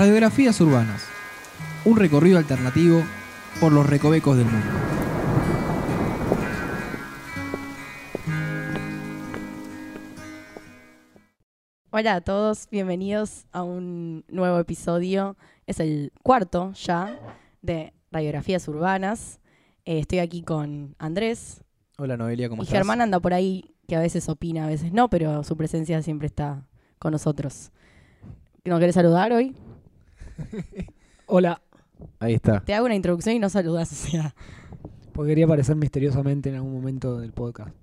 Radiografías 0.00 0.58
urbanas. 0.62 1.02
Un 1.84 1.98
recorrido 1.98 2.38
alternativo 2.38 3.02
por 3.60 3.70
los 3.70 3.86
recovecos 3.86 4.34
del 4.34 4.46
mundo. 4.46 4.66
Hola 11.90 12.14
a 12.14 12.20
todos, 12.22 12.66
bienvenidos 12.70 13.44
a 13.52 13.62
un 13.62 14.24
nuevo 14.28 14.58
episodio. 14.58 15.36
Es 15.66 15.80
el 15.80 16.14
cuarto 16.22 16.72
ya 16.72 17.20
de 17.60 17.92
Radiografías 18.10 18.66
Urbanas. 18.68 19.38
Eh, 19.84 19.98
estoy 19.98 20.20
aquí 20.20 20.40
con 20.40 20.96
Andrés 20.98 21.62
Hola 21.98 22.16
Noelia, 22.16 22.48
¿cómo 22.48 22.62
y 22.62 22.64
estás? 22.64 22.78
Germán 22.78 23.02
anda 23.02 23.20
por 23.20 23.34
ahí, 23.34 23.74
que 23.86 23.96
a 23.96 24.00
veces 24.00 24.30
opina, 24.30 24.64
a 24.64 24.68
veces 24.68 24.94
no, 24.94 25.10
pero 25.10 25.44
su 25.44 25.58
presencia 25.58 26.00
siempre 26.00 26.26
está 26.26 26.66
con 26.98 27.12
nosotros. 27.12 27.70
¿No 28.64 28.78
querés 28.78 28.94
saludar 28.94 29.30
hoy? 29.34 29.54
Hola, 31.26 31.60
Ahí 32.18 32.34
está. 32.34 32.60
Te 32.60 32.74
hago 32.74 32.86
una 32.86 32.94
introducción 32.94 33.34
y 33.34 33.38
no 33.38 33.48
saludas, 33.48 33.92
o 33.92 33.94
sea. 33.94 34.34
porque 35.12 35.30
quería 35.30 35.44
aparecer 35.44 35.76
misteriosamente 35.76 36.48
en 36.48 36.56
algún 36.56 36.72
momento 36.72 37.18
del 37.18 37.32
podcast. 37.32 37.74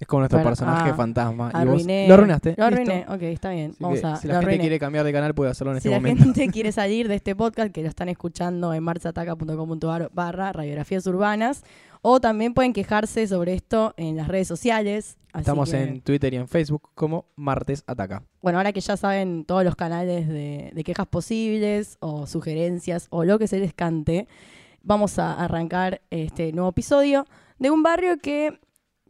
Es 0.00 0.06
como 0.06 0.20
nuestro 0.20 0.42
personaje 0.42 0.90
ah, 0.90 0.94
fantasma. 0.94 1.50
y 1.52 1.66
vos 1.66 1.84
lo 1.86 2.14
arruinaste. 2.14 2.54
Lo 2.56 2.70
Listo. 2.70 2.82
arruiné, 2.92 3.06
ok, 3.08 3.22
está 3.22 3.50
bien. 3.50 3.70
Así 3.72 3.78
Vamos 3.82 4.00
que 4.00 4.06
a. 4.06 4.16
si 4.16 4.28
la 4.28 4.34
gente 4.34 4.46
arruiné. 4.46 4.60
quiere 4.60 4.78
cambiar 4.78 5.04
de 5.04 5.12
canal 5.12 5.34
puede 5.34 5.50
hacerlo 5.50 5.72
en 5.72 5.80
Si 5.80 5.88
este 5.88 5.90
la 5.90 5.96
momento. 5.96 6.22
gente 6.24 6.48
quiere 6.48 6.70
salir 6.72 7.08
de 7.08 7.16
este 7.16 7.34
podcast, 7.34 7.72
que 7.72 7.82
lo 7.82 7.88
están 7.88 8.08
escuchando 8.08 8.72
en 8.74 8.82
marchataca.com.ar 8.82 10.10
barra 10.14 10.52
radiografías 10.52 11.06
urbanas, 11.06 11.64
o 12.00 12.20
también 12.20 12.54
pueden 12.54 12.72
quejarse 12.72 13.26
sobre 13.26 13.54
esto 13.54 13.94
en 13.96 14.16
las 14.16 14.28
redes 14.28 14.46
sociales. 14.46 15.16
así 15.32 15.40
Estamos 15.40 15.70
que, 15.70 15.82
en 15.82 16.00
Twitter 16.00 16.32
y 16.32 16.36
en 16.36 16.46
Facebook 16.48 16.90
como 16.94 17.26
Martes 17.34 17.82
Ataca. 17.86 18.22
Bueno, 18.40 18.58
ahora 18.58 18.72
que 18.72 18.80
ya 18.80 18.96
saben 18.96 19.44
todos 19.44 19.64
los 19.64 19.74
canales 19.74 20.28
de, 20.28 20.70
de 20.72 20.84
quejas 20.84 21.08
posibles 21.08 21.96
o 22.00 22.26
sugerencias 22.28 23.08
o 23.10 23.24
lo 23.24 23.38
que 23.38 23.48
se 23.48 23.58
les 23.58 23.74
cante, 23.74 24.28
vamos 24.82 25.18
a 25.18 25.34
arrancar 25.34 26.00
este 26.10 26.52
nuevo 26.52 26.70
episodio 26.70 27.26
de 27.58 27.70
un 27.72 27.82
barrio 27.82 28.18
que, 28.18 28.60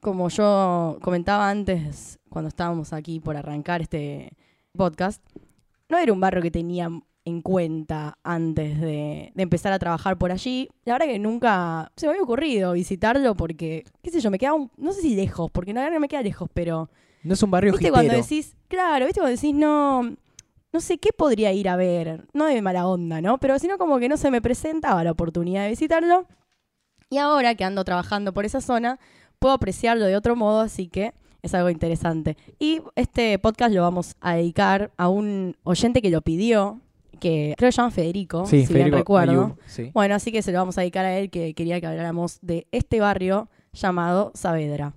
como 0.00 0.28
yo 0.28 0.98
comentaba 1.02 1.48
antes, 1.50 2.18
cuando 2.28 2.48
estábamos 2.48 2.92
aquí 2.92 3.20
por 3.20 3.36
arrancar 3.36 3.80
este 3.82 4.32
podcast, 4.76 5.22
no 5.88 5.98
era 5.98 6.12
un 6.12 6.20
barrio 6.20 6.42
que 6.42 6.50
tenía 6.50 6.88
en 7.24 7.42
cuenta 7.42 8.16
antes 8.22 8.80
de, 8.80 9.32
de 9.34 9.42
empezar 9.42 9.72
a 9.72 9.78
trabajar 9.78 10.16
por 10.16 10.32
allí. 10.32 10.68
La 10.84 10.94
verdad 10.94 11.06
que 11.06 11.18
nunca 11.18 11.92
se 11.96 12.06
me 12.06 12.10
había 12.12 12.22
ocurrido 12.22 12.72
visitarlo 12.72 13.34
porque, 13.34 13.84
qué 14.02 14.10
sé 14.10 14.20
yo, 14.20 14.30
me 14.30 14.38
quedaba, 14.38 14.56
un- 14.56 14.70
no 14.78 14.92
sé 14.92 15.02
si 15.02 15.14
lejos, 15.14 15.50
porque 15.50 15.74
no, 15.74 15.88
no 15.90 16.00
me 16.00 16.08
queda 16.08 16.22
lejos, 16.22 16.48
pero... 16.54 16.88
No 17.24 17.34
es 17.34 17.42
un 17.42 17.50
barrio 17.50 17.72
¿Viste 17.72 17.90
cuando 17.90 18.14
decís, 18.14 18.56
claro, 18.68 19.04
viste 19.04 19.20
cuando 19.20 19.34
decís, 19.36 19.54
no, 19.54 20.02
no 20.72 20.80
sé 20.80 20.98
qué 20.98 21.10
podría 21.12 21.52
ir 21.52 21.68
a 21.68 21.76
ver, 21.76 22.26
no 22.32 22.46
de 22.46 22.62
mala 22.62 22.86
onda, 22.86 23.20
¿no? 23.20 23.38
Pero 23.38 23.58
sino 23.58 23.76
como 23.76 23.98
que 23.98 24.08
no 24.08 24.16
se 24.16 24.30
me 24.30 24.40
presentaba 24.40 25.02
la 25.04 25.10
oportunidad 25.10 25.64
de 25.64 25.70
visitarlo. 25.70 26.26
Y 27.10 27.18
ahora 27.18 27.54
que 27.56 27.64
ando 27.64 27.84
trabajando 27.84 28.32
por 28.32 28.44
esa 28.44 28.60
zona, 28.60 29.00
puedo 29.38 29.54
apreciarlo 29.54 30.04
de 30.06 30.16
otro 30.16 30.36
modo, 30.36 30.60
así 30.60 30.88
que 30.88 31.12
es 31.42 31.54
algo 31.54 31.70
interesante. 31.70 32.36
Y 32.58 32.82
este 32.96 33.38
podcast 33.38 33.74
lo 33.74 33.82
vamos 33.82 34.16
a 34.20 34.34
dedicar 34.34 34.90
a 34.96 35.08
un 35.08 35.56
oyente 35.64 36.02
que 36.02 36.10
lo 36.10 36.22
pidió, 36.22 36.80
que 37.20 37.54
creo 37.56 37.68
que 37.68 37.72
se 37.72 37.76
llama 37.76 37.90
Federico, 37.90 38.46
Sí, 38.46 38.60
si 38.60 38.66
Federico 38.66 38.84
bien 38.84 38.98
recuerdo. 38.98 39.32
Ayub, 39.44 39.58
sí. 39.66 39.90
Bueno, 39.94 40.14
así 40.14 40.32
que 40.32 40.42
se 40.42 40.52
lo 40.52 40.58
vamos 40.58 40.78
a 40.78 40.82
dedicar 40.82 41.04
a 41.04 41.16
él, 41.18 41.30
que 41.30 41.54
quería 41.54 41.80
que 41.80 41.86
habláramos 41.86 42.38
de 42.42 42.66
este 42.72 43.00
barrio 43.00 43.48
llamado 43.72 44.32
Saavedra. 44.34 44.94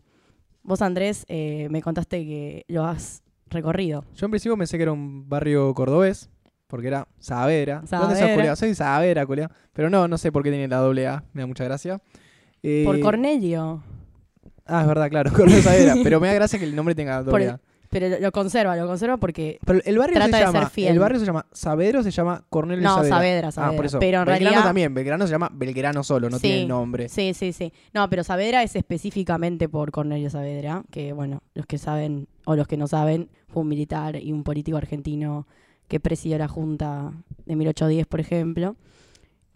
Vos, 0.63 0.81
Andrés, 0.81 1.25
eh, 1.27 1.67
me 1.71 1.81
contaste 1.81 2.23
que 2.25 2.65
lo 2.67 2.85
has 2.85 3.23
recorrido. 3.47 4.05
Yo 4.15 4.25
en 4.25 4.31
principio 4.31 4.57
pensé 4.57 4.77
que 4.77 4.83
era 4.83 4.91
un 4.91 5.27
barrio 5.27 5.73
cordobés, 5.73 6.29
porque 6.67 6.87
era 6.87 7.07
Saavedra. 7.19 7.83
¿Dónde 7.89 8.15
sos, 8.15 8.29
colega? 8.29 8.55
Soy 8.55 8.73
Saavedra, 8.75 9.25
colega. 9.25 9.51
Pero 9.73 9.89
no, 9.89 10.07
no 10.07 10.17
sé 10.17 10.31
por 10.31 10.43
qué 10.43 10.51
tiene 10.51 10.67
la 10.67 10.77
doble 10.77 11.07
A, 11.07 11.23
me 11.33 11.41
da 11.41 11.47
mucha 11.47 11.63
gracia. 11.63 11.99
Eh, 12.63 12.83
Por 12.85 12.99
Cornelio. 12.99 13.83
Ah, 14.65 14.81
es 14.81 14.87
verdad, 14.87 15.09
claro, 15.09 15.31
Cornelio 15.35 15.61
Saavedra. 15.63 15.95
pero 16.03 16.19
me 16.19 16.27
da 16.27 16.33
gracia 16.33 16.57
que 16.59 16.65
el 16.65 16.75
nombre 16.75 16.95
tenga 16.95 17.23
doble 17.23 17.49
A. 17.49 17.59
Pero 17.89 18.07
lo, 18.21 18.31
conserva, 18.31 18.73
lo 18.77 18.87
conserva 18.87 19.17
porque... 19.17 19.59
Pero 19.65 19.81
el 19.83 19.97
barrio 19.97 20.15
Trata 20.15 20.27
se 20.31 20.37
de 20.37 20.45
ser 20.45 20.53
llama, 20.53 20.69
fiel. 20.69 20.93
el 20.93 20.99
barrio 20.99 21.19
se 21.19 21.25
llama 21.25 21.45
Saavedra 21.51 21.99
o 21.99 22.03
se 22.03 22.11
llama 22.11 22.41
Cornelio 22.49 22.81
No, 22.83 22.95
Saavedra. 22.95 23.15
Saavedra, 23.17 23.51
Saavedra. 23.51 23.73
Ah, 23.73 23.75
por 23.75 23.85
eso. 23.85 23.99
Pero 23.99 24.19
en 24.19 24.25
Belgrano 24.27 24.39
realidad... 24.49 24.63
también, 24.63 24.93
Belgrano 24.93 25.25
se 25.27 25.31
llama 25.31 25.49
Belgrano 25.51 26.01
solo, 26.01 26.29
no 26.29 26.37
Sí. 26.37 26.43
tiene 26.43 26.67
nombre. 26.67 27.09
Sí, 27.09 27.33
sí, 27.33 27.51
sí. 27.51 27.73
No, 27.93 28.09
pero 28.09 28.23
Saavedra 28.23 28.63
es 28.63 28.77
específicamente 28.77 29.67
por 29.67 29.91
Cornelio 29.91 30.29
Saavedra, 30.29 30.83
que 30.89 31.11
bueno, 31.11 31.43
los 31.53 31.65
que 31.65 31.77
saben 31.77 32.29
o 32.45 32.55
los 32.55 32.65
que 32.65 32.77
no 32.77 32.87
saben, 32.87 33.29
fue 33.49 33.63
un 33.63 33.67
militar 33.67 34.15
y 34.15 34.31
un 34.31 34.43
político 34.45 34.77
argentino 34.77 35.45
que 35.89 35.99
presidió 35.99 36.37
la 36.37 36.47
Junta 36.47 37.11
de 37.45 37.57
1810, 37.57 38.07
por 38.07 38.21
ejemplo. 38.21 38.77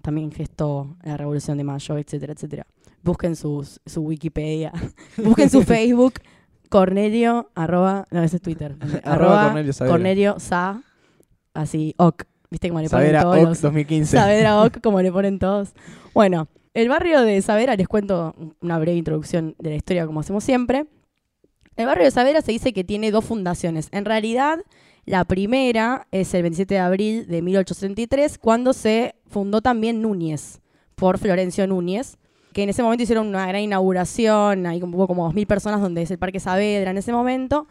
También 0.06 0.32
gestó 0.32 0.96
la 1.04 1.18
Revolución 1.18 1.58
de 1.58 1.64
Mayo, 1.64 1.98
etcétera, 1.98 2.34
etcétera. 2.34 2.68
Busquen 3.02 3.36
sus, 3.36 3.82
su 3.88 4.02
Wikipedia, 4.02 4.72
busquen 5.18 5.50
su 5.50 5.64
Facebook, 5.64 6.14
Cornelio, 6.70 7.50
arroba, 7.56 8.06
no, 8.12 8.22
ese 8.22 8.36
es 8.36 8.42
Twitter. 8.44 8.76
Arroba 9.04 9.56
Cornelio 9.88 10.40
Sa, 10.40 10.84
así, 11.56 11.96
ok. 11.98 12.24
¿Viste 12.52 12.70
cómo 12.70 12.82
le 12.82 12.90
ponen 12.90 13.08
Saavedra 13.08 13.22
todos 13.24 13.38
OC 13.38 13.44
los- 13.46 13.62
2015. 13.62 14.16
Saavedra 14.18 14.62
Oc, 14.62 14.80
como 14.84 15.02
le 15.02 15.12
ponen 15.12 15.40
todos. 15.40 15.74
Bueno, 16.14 16.48
el 16.76 16.88
barrio 16.88 17.22
de 17.22 17.42
Saavedra, 17.42 17.76
les 17.76 17.88
cuento 17.88 18.36
una 18.62 18.78
breve 18.78 18.98
introducción 18.98 19.56
de 19.58 19.72
la 19.72 19.76
historia, 19.76 20.06
como 20.06 20.20
hacemos 20.20 20.44
siempre. 20.44 20.86
El 21.78 21.88
barrio 21.88 22.06
de 22.06 22.12
Saavedra 22.12 22.44
se 22.44 22.52
dice 22.52 22.74
que 22.74 22.84
tiene 22.84 23.10
dos 23.10 23.26
fundaciones. 23.26 23.88
En 23.92 24.06
realidad, 24.06 24.60
la 25.06 25.26
primera 25.26 26.08
es 26.12 26.34
el 26.34 26.44
27 26.44 26.76
de 26.76 26.80
abril 26.80 27.28
de 27.28 27.42
1833, 27.42 28.38
cuando 28.38 28.74
se 28.74 29.15
fundó 29.28 29.62
también 29.62 30.02
Núñez, 30.02 30.62
por 30.96 31.18
Florencio 31.18 31.68
Núñez, 31.68 32.18
que 32.54 32.64
en 32.64 32.70
ese 32.70 32.84
momento 32.84 33.04
hicieron 33.04 33.28
una 33.28 33.48
gran 33.48 33.62
inauguración, 33.62 34.66
ahí 34.66 34.80
como, 34.80 34.98
hubo 34.98 35.08
como 35.08 35.30
2.000 35.30 35.46
personas, 35.46 35.82
donde 35.82 36.04
es 36.04 36.12
el 36.12 36.18
Parque 36.18 36.40
Saavedra 36.40 36.92
en 36.92 36.98
ese 36.98 37.12
momento. 37.12 37.68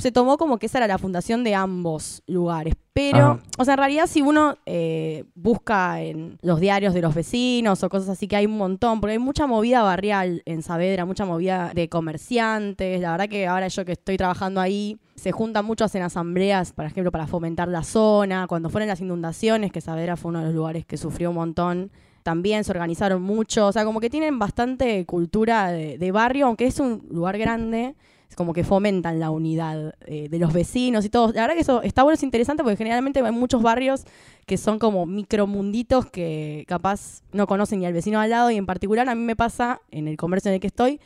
Se 0.00 0.12
tomó 0.12 0.38
como 0.38 0.58
que 0.58 0.66
esa 0.66 0.78
era 0.78 0.86
la 0.86 0.98
fundación 0.98 1.44
de 1.44 1.54
ambos 1.54 2.22
lugares. 2.26 2.74
Pero, 2.92 3.18
Ajá. 3.18 3.40
o 3.56 3.64
sea, 3.64 3.74
en 3.74 3.78
realidad 3.78 4.06
si 4.08 4.20
uno 4.20 4.56
eh, 4.66 5.24
busca 5.34 6.02
en 6.02 6.38
los 6.42 6.58
diarios 6.60 6.92
de 6.92 7.00
los 7.00 7.14
vecinos 7.14 7.82
o 7.82 7.88
cosas 7.88 8.08
así, 8.08 8.26
que 8.26 8.36
hay 8.36 8.46
un 8.46 8.56
montón, 8.56 9.00
porque 9.00 9.12
hay 9.12 9.18
mucha 9.18 9.46
movida 9.46 9.82
barrial 9.82 10.42
en 10.44 10.62
Saavedra, 10.62 11.04
mucha 11.04 11.24
movida 11.24 11.70
de 11.74 11.88
comerciantes. 11.88 13.00
La 13.00 13.12
verdad 13.12 13.28
que 13.28 13.46
ahora 13.46 13.68
yo 13.68 13.84
que 13.84 13.92
estoy 13.92 14.16
trabajando 14.16 14.60
ahí, 14.60 14.98
se 15.14 15.32
juntan 15.32 15.64
muchos 15.64 15.94
en 15.94 16.02
asambleas, 16.02 16.72
por 16.72 16.84
ejemplo, 16.84 17.12
para 17.12 17.26
fomentar 17.26 17.68
la 17.68 17.84
zona. 17.84 18.46
Cuando 18.48 18.70
fueron 18.70 18.88
las 18.88 19.00
inundaciones, 19.00 19.70
que 19.70 19.80
Saavedra 19.80 20.16
fue 20.16 20.30
uno 20.30 20.40
de 20.40 20.46
los 20.46 20.54
lugares 20.54 20.84
que 20.84 20.96
sufrió 20.96 21.30
un 21.30 21.36
montón, 21.36 21.92
también 22.22 22.64
se 22.64 22.72
organizaron 22.72 23.22
mucho. 23.22 23.66
O 23.66 23.72
sea, 23.72 23.84
como 23.84 24.00
que 24.00 24.10
tienen 24.10 24.38
bastante 24.38 25.06
cultura 25.06 25.70
de, 25.70 25.96
de 25.96 26.12
barrio, 26.12 26.46
aunque 26.46 26.66
es 26.66 26.80
un 26.80 27.06
lugar 27.10 27.38
grande. 27.38 27.94
Es 28.30 28.36
como 28.36 28.54
que 28.54 28.64
fomentan 28.64 29.20
la 29.20 29.30
unidad 29.30 29.94
eh, 30.06 30.28
de 30.30 30.38
los 30.38 30.52
vecinos 30.52 31.04
y 31.04 31.10
todo. 31.10 31.32
La 31.32 31.42
verdad 31.42 31.54
que 31.54 31.62
eso 31.62 31.82
está 31.82 32.04
bueno, 32.04 32.14
es 32.14 32.22
interesante 32.22 32.62
porque 32.62 32.76
generalmente 32.76 33.20
hay 33.20 33.32
muchos 33.32 33.60
barrios 33.60 34.04
que 34.46 34.56
son 34.56 34.78
como 34.78 35.04
micromunditos 35.04 36.06
que 36.06 36.64
capaz 36.68 37.22
no 37.32 37.46
conocen 37.46 37.80
ni 37.80 37.86
al 37.86 37.92
vecino 37.92 38.20
al 38.20 38.30
lado 38.30 38.50
y 38.50 38.56
en 38.56 38.66
particular 38.66 39.08
a 39.08 39.14
mí 39.14 39.22
me 39.22 39.36
pasa 39.36 39.82
en 39.90 40.08
el 40.08 40.16
comercio 40.16 40.48
en 40.48 40.54
el 40.54 40.60
que 40.60 40.68
estoy 40.68 41.00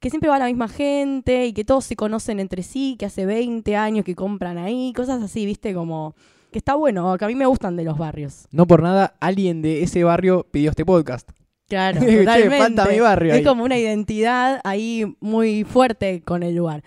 que 0.00 0.08
siempre 0.08 0.30
va 0.30 0.38
la 0.38 0.46
misma 0.46 0.68
gente 0.68 1.46
y 1.46 1.52
que 1.52 1.64
todos 1.64 1.84
se 1.84 1.94
conocen 1.94 2.40
entre 2.40 2.62
sí, 2.62 2.96
que 2.98 3.04
hace 3.04 3.26
20 3.26 3.76
años 3.76 4.04
que 4.04 4.14
compran 4.14 4.56
ahí, 4.56 4.94
cosas 4.96 5.22
así, 5.22 5.44
viste, 5.44 5.74
como 5.74 6.14
que 6.50 6.58
está 6.58 6.74
bueno, 6.74 7.16
que 7.18 7.24
a 7.26 7.28
mí 7.28 7.34
me 7.34 7.46
gustan 7.46 7.76
de 7.76 7.84
los 7.84 7.98
barrios. 7.98 8.46
No 8.50 8.66
por 8.66 8.82
nada, 8.82 9.14
alguien 9.20 9.60
de 9.60 9.82
ese 9.82 10.02
barrio 10.02 10.46
pidió 10.50 10.70
este 10.70 10.86
podcast. 10.86 11.30
Claro, 11.70 12.00
totalmente. 12.00 12.58
falta 12.58 12.86
mi 12.86 12.98
barrio 12.98 13.32
es 13.32 13.38
ahí. 13.38 13.44
como 13.44 13.62
una 13.62 13.78
identidad 13.78 14.60
ahí 14.64 15.16
muy 15.20 15.62
fuerte 15.62 16.20
con 16.20 16.42
el 16.42 16.56
lugar. 16.56 16.82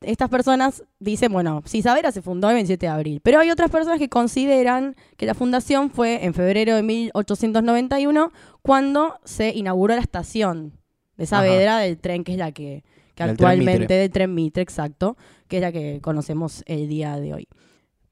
Estas 0.00 0.30
personas 0.30 0.84
dicen, 1.00 1.32
bueno, 1.32 1.60
si 1.66 1.82
Saavedra 1.82 2.12
se 2.12 2.22
fundó 2.22 2.48
el 2.48 2.54
27 2.54 2.86
de 2.86 2.92
abril, 2.92 3.20
pero 3.20 3.40
hay 3.40 3.50
otras 3.50 3.68
personas 3.68 3.98
que 3.98 4.08
consideran 4.08 4.94
que 5.16 5.26
la 5.26 5.34
fundación 5.34 5.90
fue 5.90 6.24
en 6.24 6.34
febrero 6.34 6.76
de 6.76 6.84
1891 6.84 8.32
cuando 8.62 9.18
se 9.24 9.50
inauguró 9.50 9.96
la 9.96 10.00
estación 10.00 10.72
de 11.16 11.26
Saavedra 11.26 11.78
del 11.78 11.98
tren, 11.98 12.22
que 12.22 12.30
es 12.30 12.38
la 12.38 12.52
que, 12.52 12.84
que 13.16 13.24
Del 13.24 13.32
actualmente, 13.32 13.92
del 13.92 14.10
tren 14.12 14.32
Mitre, 14.32 14.62
exacto, 14.62 15.16
que 15.48 15.56
es 15.56 15.62
la 15.62 15.72
que 15.72 15.98
conocemos 16.00 16.62
el 16.66 16.88
día 16.88 17.18
de 17.18 17.34
hoy. 17.34 17.48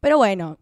Pero 0.01 0.17
bueno, 0.19 0.59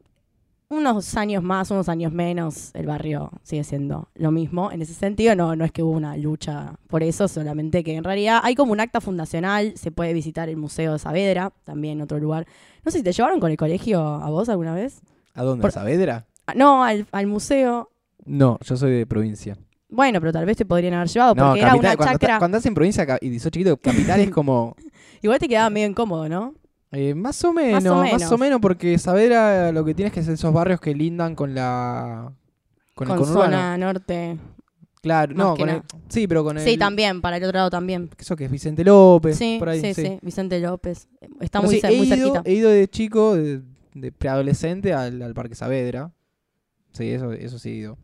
unos 0.69 1.16
años 1.16 1.43
más, 1.43 1.70
unos 1.70 1.88
años 1.88 2.12
menos, 2.12 2.70
el 2.75 2.87
barrio 2.87 3.31
sigue 3.43 3.62
siendo 3.64 4.08
lo 4.14 4.31
mismo. 4.31 4.72
En 4.72 4.82
ese 4.82 4.94
sentido, 4.94 5.37
no, 5.37 5.55
no 5.56 5.64
es 5.64 5.72
que 5.72 5.82
hubo 5.82 5.93
una 5.93 6.16
lucha 6.16 6.75
por 6.88 7.02
eso, 7.02 7.28
solamente 7.28 7.84
que 7.84 7.94
en 7.94 8.05
realidad 8.05 8.40
hay 8.43 8.55
como 8.55 8.72
un 8.72 8.81
acta 8.81 9.00
fundacional, 9.00 9.75
se 9.76 9.90
puede 9.90 10.12
visitar 10.12 10.49
el 10.49 10.56
Museo 10.56 10.94
de 10.94 10.99
Saavedra, 10.99 11.52
también 11.64 12.00
otro 12.00 12.19
lugar. 12.19 12.46
No 12.84 12.90
sé 12.90 12.99
si 12.99 13.05
te 13.05 13.12
llevaron 13.12 13.40
con 13.40 13.50
el 13.50 13.56
colegio 13.56 14.00
a 14.00 14.28
vos 14.31 14.49
alguna 14.49 14.75
vez. 14.75 15.00
¿A 15.34 15.43
dónde? 15.43 15.62
Por- 15.62 15.69
¿A 15.70 15.72
Saavedra? 15.72 16.26
Ah, 16.46 16.55
No, 16.56 16.82
al, 16.84 17.06
al 17.12 17.26
museo. 17.26 17.90
No, 18.25 18.58
yo 18.62 18.76
soy 18.76 18.93
de 18.93 19.06
provincia. 19.06 19.56
Bueno, 19.88 20.19
pero 20.19 20.32
tal 20.32 20.44
vez 20.46 20.56
te 20.56 20.64
podrían 20.64 20.94
haber 20.94 21.08
llevado, 21.08 21.34
No, 21.34 21.46
porque 21.49 21.61
era 21.61 21.75
una 21.76 21.96
cuando, 21.96 22.05
chacra. 22.19 22.38
cuando 22.38 22.56
estás 22.56 22.66
en 22.69 22.75
provincia 22.75 23.06
y 23.20 23.38
sos 23.38 23.52
chiquito, 23.52 23.76
capital 23.76 24.20
es 24.20 24.31
como... 24.31 24.75
Igual 25.22 25.38
te 25.38 25.46
quedaba 25.49 25.70
medio 25.70 25.87
incómodo, 25.87 26.28
¿no? 26.28 26.55
Eh, 26.94 27.14
más 27.14 27.43
o 27.44 27.52
menos, 27.52 27.82
más 27.82 27.93
o 27.93 28.02
menos. 28.02 28.38
menos, 28.38 28.61
porque 28.61 28.96
Saavedra 28.99 29.73
lo 29.73 29.85
que 29.85 29.94
tienes 29.94 30.12
que 30.12 30.20
es 30.20 30.29
esos 30.29 30.52
barrios 30.52 30.81
que 30.81 30.94
lindan 30.94 31.35
con 31.35 31.55
la. 31.55 32.32
con, 32.94 33.08
Con, 33.08 33.17
el 33.17 33.23
conurbano. 33.23 33.44
zona 33.56 33.76
norte. 33.79 34.38
Claro, 35.02 35.35
no, 35.35 35.55
con 35.56 35.69
el, 35.69 35.82
sí, 36.08 36.26
pero 36.26 36.44
con 36.44 36.56
el. 36.56 36.64
Sí, 36.64 36.79
también, 36.79 37.20
para 37.20 37.37
el 37.37 37.44
otro 37.44 37.58
lado 37.58 37.69
también. 37.70 38.08
Eso 38.19 38.37
que 38.37 38.44
es 38.46 38.50
Vicente 38.50 38.85
López, 38.85 39.37
Sí, 39.37 39.56
por 39.58 39.69
ahí. 39.69 39.81
sí, 39.81 39.93
sí. 39.93 40.02
sí, 40.02 40.19
Vicente 40.23 40.58
López. 40.61 41.08
Está 41.41 41.61
Pero 41.61 41.70
muy, 41.70 41.75
sí, 41.75 41.81
cer- 41.82 41.93
he, 41.93 41.96
muy 41.99 42.06
ido, 42.06 42.17
cerquita. 42.17 42.43
he 42.49 42.52
ido 42.55 42.70
de 42.70 42.88
chico, 42.88 43.35
de, 43.37 43.61
de 43.93 44.12
preadolescente, 44.12 44.94
al, 44.94 45.20
al 45.20 45.35
Parque 45.35 45.55
Saavedra. 45.55 46.11
Sí, 46.93 47.11
eso, 47.11 47.32
eso 47.32 47.58
sí 47.58 47.70
he 47.70 47.75
ido. 47.75 47.99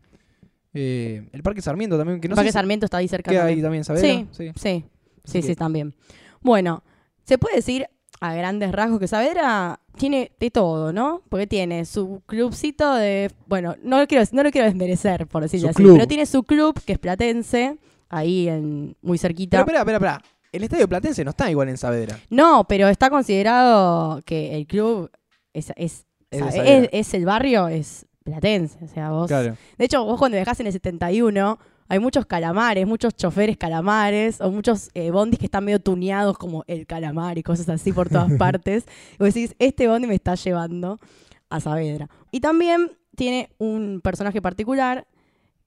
Eh, 0.74 1.28
el 1.32 1.42
Parque 1.42 1.62
Sarmiento 1.62 1.96
también, 1.96 2.20
que 2.20 2.28
no 2.28 2.32
el 2.34 2.36
Parque 2.36 2.48
sé 2.48 2.52
si 2.52 2.58
Sarmiento 2.58 2.84
está 2.86 2.98
ahí 2.98 3.08
cerca 3.08 3.30
queda 3.30 3.40
también. 3.40 3.58
ahí 3.58 3.62
también 3.62 3.84
Saavedra. 3.84 4.08
Sí, 4.32 4.52
sí. 4.54 4.84
Sí, 5.24 5.42
sí, 5.42 5.54
también. 5.54 5.94
Bueno, 6.42 6.82
se 7.24 7.38
puede 7.38 7.56
decir 7.56 7.86
a 8.20 8.34
grandes 8.34 8.70
rasgos 8.72 9.00
que 9.00 9.08
Saavedra 9.08 9.80
tiene 9.96 10.32
de 10.38 10.50
todo, 10.50 10.92
¿no? 10.92 11.22
Porque 11.28 11.46
tiene 11.46 11.84
su 11.86 12.22
clubcito 12.26 12.94
de. 12.94 13.30
Bueno, 13.46 13.76
no 13.82 13.98
lo 13.98 14.06
quiero, 14.06 14.24
no 14.32 14.42
lo 14.42 14.50
quiero 14.50 14.66
desmerecer, 14.66 15.26
por 15.26 15.42
decirlo 15.42 15.68
Su 15.68 15.70
así, 15.70 15.82
club. 15.82 15.94
pero 15.94 16.06
tiene 16.06 16.26
su 16.26 16.42
club, 16.42 16.78
que 16.84 16.92
es 16.94 16.98
Platense, 16.98 17.78
ahí 18.08 18.48
en 18.48 18.96
muy 19.02 19.16
cerquita. 19.18 19.64
Pero 19.64 19.78
espera, 19.78 19.80
espera, 19.80 19.96
espera. 20.18 20.22
El 20.52 20.64
estadio 20.64 20.88
Platense 20.88 21.24
no 21.24 21.30
está 21.30 21.50
igual 21.50 21.68
en 21.68 21.76
Saavedra. 21.78 22.18
No, 22.28 22.64
pero 22.68 22.88
está 22.88 23.08
considerado 23.08 24.20
que 24.24 24.56
el 24.56 24.66
club 24.66 25.10
es, 25.52 25.70
es, 25.76 26.04
Es 26.30 26.42
es- 26.54 26.88
es 26.92 27.14
el 27.14 27.24
barrio, 27.24 27.68
es 27.68 28.06
Platense. 28.24 28.78
O 28.84 28.88
sea, 28.88 29.10
vos. 29.10 29.28
Claro. 29.28 29.56
De 29.78 29.84
hecho, 29.84 30.04
vos 30.04 30.18
cuando 30.18 30.36
viajás 30.36 30.60
en 30.60 30.66
el 30.66 30.72
71, 30.72 31.58
hay 31.90 31.98
muchos 31.98 32.24
calamares, 32.24 32.86
muchos 32.86 33.16
choferes 33.16 33.56
calamares, 33.56 34.40
o 34.40 34.52
muchos 34.52 34.90
eh, 34.94 35.10
bondis 35.10 35.40
que 35.40 35.46
están 35.46 35.64
medio 35.64 35.80
tuneados 35.80 36.38
como 36.38 36.62
el 36.68 36.86
calamar 36.86 37.36
y 37.36 37.42
cosas 37.42 37.68
así 37.68 37.92
por 37.92 38.08
todas 38.08 38.32
partes. 38.38 38.84
Y 39.14 39.16
vos 39.18 39.34
decís, 39.34 39.56
este 39.58 39.88
bondi 39.88 40.06
me 40.06 40.14
está 40.14 40.36
llevando 40.36 41.00
a 41.48 41.58
Saavedra. 41.58 42.08
Y 42.30 42.38
también 42.38 42.92
tiene 43.16 43.50
un 43.58 44.00
personaje 44.04 44.40
particular, 44.40 45.08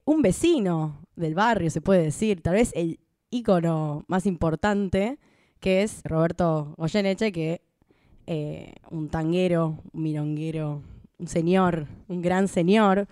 un 0.05 0.21
vecino 0.21 0.97
del 1.17 1.35
barrio, 1.35 1.69
se 1.69 1.81
puede 1.81 2.03
decir, 2.03 2.41
tal 2.41 2.53
vez 2.53 2.71
el 2.73 3.01
ícono 3.29 4.05
más 4.07 4.25
importante, 4.25 5.19
que 5.59 5.83
es 5.83 5.99
Roberto 6.05 6.73
Goyeneche, 6.77 7.33
que 7.33 7.61
eh, 8.27 8.75
un 8.89 9.09
tanguero, 9.09 9.77
un 9.91 10.03
milonguero, 10.03 10.83
un 11.19 11.27
señor, 11.27 11.85
un 12.07 12.21
gran 12.21 12.47
señor, 12.47 13.09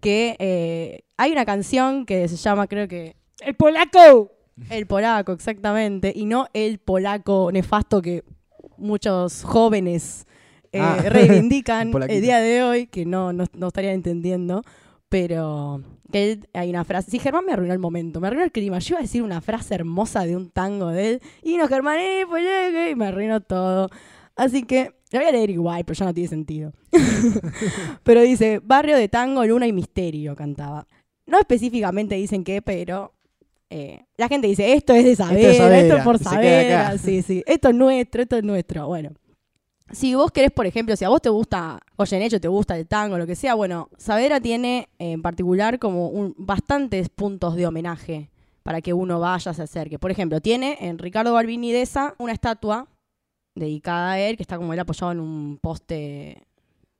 que 0.00 0.36
eh, 0.38 1.02
hay 1.16 1.32
una 1.32 1.44
canción 1.44 2.06
que 2.06 2.26
se 2.28 2.36
llama, 2.36 2.66
creo 2.66 2.86
que... 2.88 3.16
¡El 3.40 3.54
polaco! 3.54 4.32
El 4.70 4.86
polaco, 4.86 5.32
exactamente, 5.32 6.12
y 6.14 6.24
no 6.24 6.46
el 6.52 6.78
polaco 6.78 7.50
nefasto 7.52 8.02
que 8.02 8.24
muchos 8.76 9.44
jóvenes 9.44 10.26
eh, 10.72 10.80
Ah. 10.80 10.98
reivindican 11.08 11.92
El 12.08 12.20
día 12.22 12.38
de 12.40 12.62
hoy, 12.62 12.86
que 12.88 13.06
no, 13.06 13.32
no, 13.32 13.44
no 13.54 13.68
estarían 13.68 13.94
entendiendo, 13.94 14.62
pero 15.08 15.82
que 16.12 16.32
él- 16.32 16.48
hay 16.54 16.70
una 16.70 16.84
frase. 16.84 17.10
Sí, 17.10 17.18
Germán 17.18 17.44
me 17.46 17.52
arruinó 17.52 17.72
el 17.72 17.78
momento, 17.78 18.20
me 18.20 18.26
arruinó 18.28 18.44
el 18.44 18.52
clima. 18.52 18.78
Yo 18.78 18.94
iba 18.94 18.98
a 18.98 19.02
decir 19.02 19.22
una 19.22 19.40
frase 19.40 19.74
hermosa 19.74 20.24
de 20.26 20.36
un 20.36 20.50
tango 20.50 20.88
de 20.88 21.08
él, 21.10 21.22
y 21.42 21.56
no, 21.56 21.68
Germán, 21.68 21.98
eh, 22.00 22.24
polaco, 22.28 22.90
y 22.90 22.94
me 22.94 23.06
arruinó 23.06 23.40
todo. 23.40 23.90
Así 24.38 24.62
que 24.62 24.92
lo 25.10 25.18
voy 25.18 25.28
a 25.28 25.32
leer 25.32 25.50
igual, 25.50 25.84
pero 25.84 25.98
ya 25.98 26.06
no 26.06 26.14
tiene 26.14 26.28
sentido. 26.28 26.72
pero 28.04 28.22
dice, 28.22 28.60
barrio 28.62 28.96
de 28.96 29.08
tango, 29.08 29.44
luna 29.44 29.66
y 29.66 29.72
misterio, 29.72 30.36
cantaba. 30.36 30.86
No 31.26 31.38
específicamente 31.40 32.14
dicen 32.14 32.44
qué, 32.44 32.62
pero 32.62 33.12
eh, 33.68 34.04
la 34.16 34.28
gente 34.28 34.46
dice, 34.46 34.74
esto 34.74 34.94
es 34.94 35.04
de 35.04 35.12
esto 35.12 35.26
es, 35.96 36.04
por 36.04 36.14
y 36.14 36.18
se 36.18 36.24
queda 36.24 36.30
Saavedra, 36.30 36.88
acá. 36.88 36.98
sí, 36.98 37.22
sí, 37.22 37.42
esto 37.46 37.68
es 37.68 37.74
nuestro, 37.74 38.22
esto 38.22 38.36
es 38.36 38.44
nuestro. 38.44 38.86
Bueno, 38.86 39.10
si 39.90 40.14
vos 40.14 40.30
querés, 40.30 40.52
por 40.52 40.66
ejemplo, 40.66 40.94
si 40.94 41.04
a 41.04 41.08
vos 41.08 41.20
te 41.20 41.30
gusta 41.30 41.80
Goyeneche, 41.96 42.38
te 42.38 42.48
gusta 42.48 42.78
el 42.78 42.86
tango, 42.86 43.18
lo 43.18 43.26
que 43.26 43.34
sea, 43.34 43.54
bueno, 43.54 43.88
Saavedra 43.98 44.40
tiene 44.40 44.88
eh, 45.00 45.12
en 45.12 45.22
particular 45.22 45.80
como 45.80 46.10
un, 46.10 46.34
bastantes 46.38 47.08
puntos 47.08 47.56
de 47.56 47.66
homenaje 47.66 48.30
para 48.62 48.82
que 48.82 48.92
uno 48.92 49.18
vaya, 49.18 49.52
se 49.52 49.62
acerque. 49.62 49.98
Por 49.98 50.12
ejemplo, 50.12 50.40
tiene 50.40 50.78
en 50.80 50.98
Ricardo 50.98 51.32
Balbini 51.32 51.72
Deza 51.72 52.14
una 52.18 52.32
estatua 52.32 52.86
dedicada 53.58 54.12
a 54.12 54.18
él, 54.20 54.36
que 54.36 54.42
está 54.42 54.56
como 54.56 54.72
él 54.72 54.80
apoyado 54.80 55.12
en 55.12 55.20
un 55.20 55.58
poste 55.60 56.42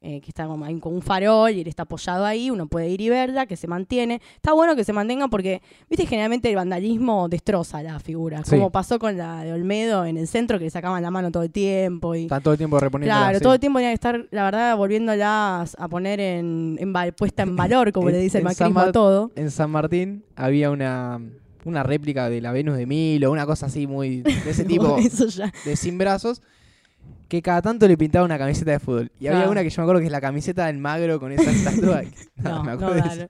eh, 0.01 0.21
que 0.21 0.29
está 0.29 0.47
como 0.47 0.65
ahí 0.65 0.79
con 0.79 0.95
un 0.95 1.03
farol 1.03 1.51
y 1.51 1.63
él 1.63 1.67
está 1.67 1.83
apoyado 1.83 2.25
ahí, 2.25 2.51
uno 2.53 2.69
puede 2.69 2.89
ir 2.89 3.01
y 3.01 3.09
verla, 3.09 3.47
que 3.47 3.57
se 3.57 3.67
mantiene. 3.67 4.21
Está 4.37 4.53
bueno 4.53 4.77
que 4.77 4.85
se 4.85 4.93
mantenga 4.93 5.27
porque, 5.27 5.61
viste, 5.91 6.07
generalmente 6.07 6.49
el 6.49 6.55
vandalismo 6.55 7.29
destroza 7.29 7.83
la 7.83 7.99
figura, 7.99 8.45
Sí. 8.45 8.53
como 8.53 8.71
pasó 8.71 9.01
con 9.01 9.17
la 9.19 9.43
de 9.43 9.53
Olmedo 9.53 10.05
en 10.07 10.17
el 10.17 10.29
centro, 10.29 10.59
que 10.61 10.67
le 10.67 10.71
sacaban 10.71 11.03
la 11.03 11.11
mano 11.11 11.33
todo 11.33 11.43
el 11.43 11.51
tiempo 11.51 12.15
y... 12.15 12.23
Están 12.23 12.43
todo 12.45 12.53
el 12.55 12.59
tiempo 12.59 12.79
reponiendo. 12.79 13.13
Claro, 13.13 13.41
todo 13.41 13.55
el 13.55 13.59
tiempo 13.61 13.81
tenía 13.81 13.91
que 13.91 13.95
estar, 13.95 14.25
la 14.31 14.45
verdad, 14.45 14.77
volviéndolas 14.77 15.75
a 15.77 15.89
poner 15.89 16.21
en, 16.21 16.77
en 16.79 16.93
puesta 17.17 17.43
en 17.43 17.57
valor, 17.57 17.91
como 17.91 18.09
En- 18.11 18.15
le 18.15 18.21
dice 18.21 18.39
el 18.39 18.45
macrismo 18.45 18.79
a 18.79 18.93
todo. 18.93 19.33
En 19.35 19.51
San 19.51 19.71
Martín 19.73 20.25
había 20.37 20.71
una, 20.71 21.21
una 21.65 21.83
réplica 21.83 22.29
de 22.29 22.41
la 22.41 22.53
Venus 22.53 22.77
de 22.77 22.87
Milo, 22.87 23.31
una 23.31 23.47
cosa 23.47 23.67
así 23.67 23.87
muy 23.87 24.23
de 24.23 24.51
ese 24.51 24.65
tipo, 24.67 24.97
de 25.65 25.77
sin 25.77 25.99
brazos, 25.99 26.43
que 27.29 27.43
cada 27.43 27.61
tanto 27.63 27.87
le 27.87 27.97
pintaba 27.97 28.25
una 28.25 28.39
camiseta 28.39 28.71
de 28.71 28.79
fútbol. 28.79 29.13
Y 29.21 29.27
había 29.27 29.49
una 29.49 29.63
que 29.63 29.71
yo 29.71 29.83
me 29.83 29.85
acuerdo 29.85 30.01
que 30.01 30.07
es 30.07 30.13
la 30.13 30.21
camiseta 30.21 30.67
del 30.67 30.79
magro 30.79 31.21
con 31.21 31.33
esa 31.33 31.51
estatua. 31.51 32.03
No, 32.37 32.63
me 32.63 32.69
no, 32.69 32.73
acuerdo 32.73 32.95
de 32.95 33.01
da, 33.01 33.13
eso. 33.15 33.23
no. 33.23 33.29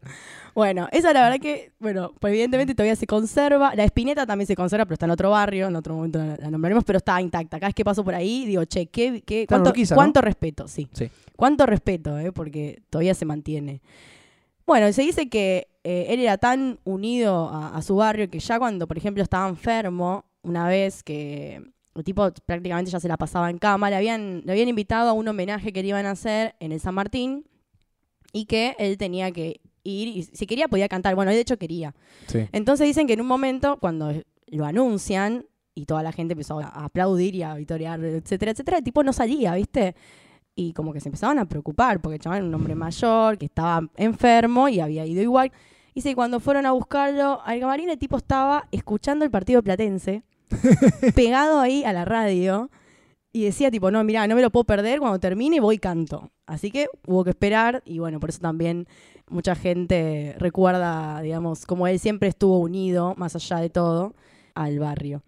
Bueno, 0.55 0.89
esa 0.91 1.13
la 1.13 1.23
verdad 1.23 1.39
que, 1.41 1.71
bueno, 1.79 2.13
pues 2.19 2.33
evidentemente 2.33 2.75
todavía 2.75 2.97
se 2.97 3.07
conserva. 3.07 3.75
La 3.77 3.85
espineta 3.85 4.27
también 4.27 4.47
se 4.47 4.57
conserva, 4.57 4.85
pero 4.85 4.95
está 4.95 5.07
en 5.07 5.13
otro 5.13 5.31
barrio, 5.31 5.69
en 5.69 5.77
otro 5.77 5.95
momento 5.95 6.19
la, 6.19 6.51
nombraremos, 6.51 6.85
pero 6.85 6.99
está 6.99 7.21
intacta. 7.21 7.59
Cada 7.59 7.69
vez 7.69 7.75
que 7.77 7.85
paso 7.85 8.05
por 8.05 8.15
ahí, 8.15 8.45
digo, 8.45 8.65
che, 8.65 8.87
¿qué, 8.87 9.23
qué, 9.25 9.47
cuánto 9.47 10.21
respeto? 10.21 10.67
Sí. 10.67 10.89
Sí. 10.93 11.11
Cuánto 11.37 11.65
respeto, 11.65 12.19
eh, 12.19 12.33
porque 12.33 12.83
todavía 12.91 13.15
se 13.15 13.25
mantiene. 13.25 13.81
Bueno, 14.69 14.93
se 14.93 15.01
dice 15.01 15.31
que 15.31 15.67
eh, 15.83 16.09
él 16.11 16.21
era 16.21 16.37
tan 16.37 16.79
unido 16.85 17.49
a, 17.49 17.75
a 17.75 17.81
su 17.81 17.97
barrio 17.97 18.29
que 18.29 18.39
ya 18.39 18.59
cuando, 18.59 18.87
por 18.87 18.99
ejemplo, 18.99 19.23
estaba 19.23 19.49
enfermo, 19.49 20.27
una 20.43 20.69
vez 20.69 21.03
que 21.03 21.63
el 21.95 22.05
tipo 22.05 22.31
prácticamente 22.45 22.91
ya 22.91 23.01
se 23.01 23.09
la 23.09 23.17
pasaba 23.17 23.49
en 23.49 23.57
cama, 23.57 23.89
le 23.89 23.97
habían, 23.97 24.43
le 24.45 24.53
habían 24.53 24.69
invitado 24.69 25.09
a 25.09 25.15
un 25.15 25.27
homenaje 25.27 25.73
que 25.73 25.81
le 25.81 25.89
iban 25.89 26.05
a 26.05 26.11
hacer 26.11 26.55
en 26.61 26.73
el 26.73 26.81
San 26.81 26.95
Martín 26.95 27.47
y 28.35 28.45
que 28.45 28.77
él 28.79 28.99
tenía 28.99 29.33
que 29.33 29.63
ir 29.85 30.09
y 30.09 30.25
si 30.25 30.47
quería 30.47 30.69
podía 30.69 30.87
cantar. 30.87 31.15
Bueno, 31.15 31.31
él 31.31 31.37
de 31.39 31.41
hecho 31.41 31.57
quería. 31.57 31.95
Sí. 32.27 32.47
Entonces 32.53 32.87
dicen 32.87 33.07
que 33.07 33.15
en 33.15 33.23
un 33.23 33.27
momento, 33.27 33.79
cuando 33.81 34.13
lo 34.49 34.67
anuncian 34.67 35.47
y 35.75 35.87
toda 35.87 36.03
la 36.03 36.13
gente 36.13 36.33
empezó 36.33 36.61
a 36.61 36.85
aplaudir 36.85 37.35
y 37.35 37.43
a 37.43 37.55
vitorear, 37.55 38.05
etcétera, 38.05 38.53
etcétera, 38.53 38.77
el 38.77 38.85
tipo 38.85 39.03
no 39.03 39.15
salía, 39.15 39.55
¿viste? 39.55 39.95
Y 40.61 40.73
como 40.73 40.93
que 40.93 41.01
se 41.01 41.09
empezaban 41.09 41.39
a 41.39 41.45
preocupar, 41.45 42.01
porque 42.01 42.17
el 42.17 42.21
chaval 42.21 42.39
era 42.39 42.49
un 42.49 42.55
hombre 42.57 42.75
mayor, 42.75 43.39
que 43.39 43.45
estaba 43.47 43.89
enfermo 43.95 44.69
y 44.69 44.81
había 44.81 45.07
ido 45.07 45.23
igual. 45.23 45.53
Dice 45.95 46.09
que 46.09 46.15
cuando 46.17 46.41
fueron 46.41 46.67
a 46.67 46.73
buscarlo 46.73 47.41
al 47.45 47.61
camarín, 47.61 47.91
el 47.91 47.97
tipo 47.97 48.17
estaba 48.17 48.67
escuchando 48.73 49.25
el 49.25 49.31
partido 49.31 49.63
platense, 49.63 50.25
pegado 51.15 51.61
ahí 51.61 51.85
a 51.85 51.93
la 51.93 52.05
radio, 52.05 52.73
y 53.33 53.45
decía 53.45 53.71
tipo, 53.71 53.93
no, 53.93 54.03
mira, 54.03 54.27
no 54.27 54.35
me 54.35 54.43
lo 54.43 54.51
puedo 54.51 54.65
perder, 54.65 54.99
cuando 54.99 55.21
termine 55.21 55.61
voy 55.61 55.77
y 55.77 55.79
canto. 55.79 56.33
Así 56.45 56.73
que 56.73 56.89
hubo 57.07 57.23
que 57.23 57.31
esperar, 57.31 57.85
y 57.85 58.01
bueno, 58.01 58.19
por 58.19 58.31
eso 58.31 58.41
también 58.41 58.89
mucha 59.29 59.55
gente 59.55 60.35
recuerda, 60.41 61.21
digamos, 61.21 61.67
como 61.67 61.87
él 61.87 62.01
siempre 62.01 62.31
estuvo 62.31 62.59
unido, 62.59 63.15
más 63.17 63.37
allá 63.37 63.59
de 63.59 63.71
todo, 63.71 64.17
al 64.57 64.81
barrio. 64.81 65.23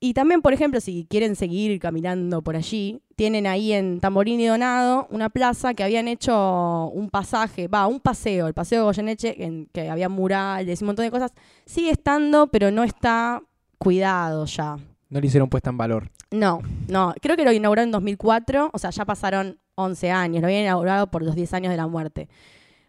Y 0.00 0.14
también, 0.14 0.42
por 0.42 0.52
ejemplo, 0.52 0.80
si 0.80 1.06
quieren 1.10 1.34
seguir 1.34 1.80
caminando 1.80 2.40
por 2.40 2.54
allí, 2.54 3.02
tienen 3.16 3.48
ahí 3.48 3.72
en 3.72 3.98
Tamborín 3.98 4.38
y 4.38 4.46
Donado 4.46 5.08
una 5.10 5.28
plaza 5.28 5.74
que 5.74 5.82
habían 5.82 6.06
hecho 6.06 6.86
un 6.94 7.10
pasaje, 7.10 7.66
va, 7.66 7.88
un 7.88 7.98
paseo, 7.98 8.46
el 8.46 8.54
paseo 8.54 8.80
de 8.80 8.84
Goyeneche, 8.84 9.44
en 9.44 9.66
que 9.72 9.90
había 9.90 10.08
murales 10.08 10.80
y 10.80 10.84
un 10.84 10.86
montón 10.86 11.04
de 11.04 11.10
cosas. 11.10 11.32
Sigue 11.66 11.90
estando, 11.90 12.46
pero 12.46 12.70
no 12.70 12.84
está 12.84 13.42
cuidado 13.78 14.44
ya. 14.44 14.76
No 15.10 15.20
le 15.20 15.26
hicieron 15.26 15.48
puesta 15.48 15.70
en 15.70 15.78
valor. 15.78 16.10
No, 16.30 16.60
no, 16.86 17.14
creo 17.20 17.36
que 17.36 17.44
lo 17.44 17.52
inauguró 17.52 17.82
en 17.82 17.90
2004, 17.90 18.70
o 18.72 18.78
sea, 18.78 18.90
ya 18.90 19.04
pasaron 19.04 19.58
11 19.74 20.10
años, 20.10 20.40
lo 20.42 20.46
habían 20.46 20.62
inaugurado 20.62 21.10
por 21.10 21.22
los 21.22 21.34
10 21.34 21.54
años 21.54 21.70
de 21.70 21.76
la 21.76 21.86
muerte. 21.88 22.28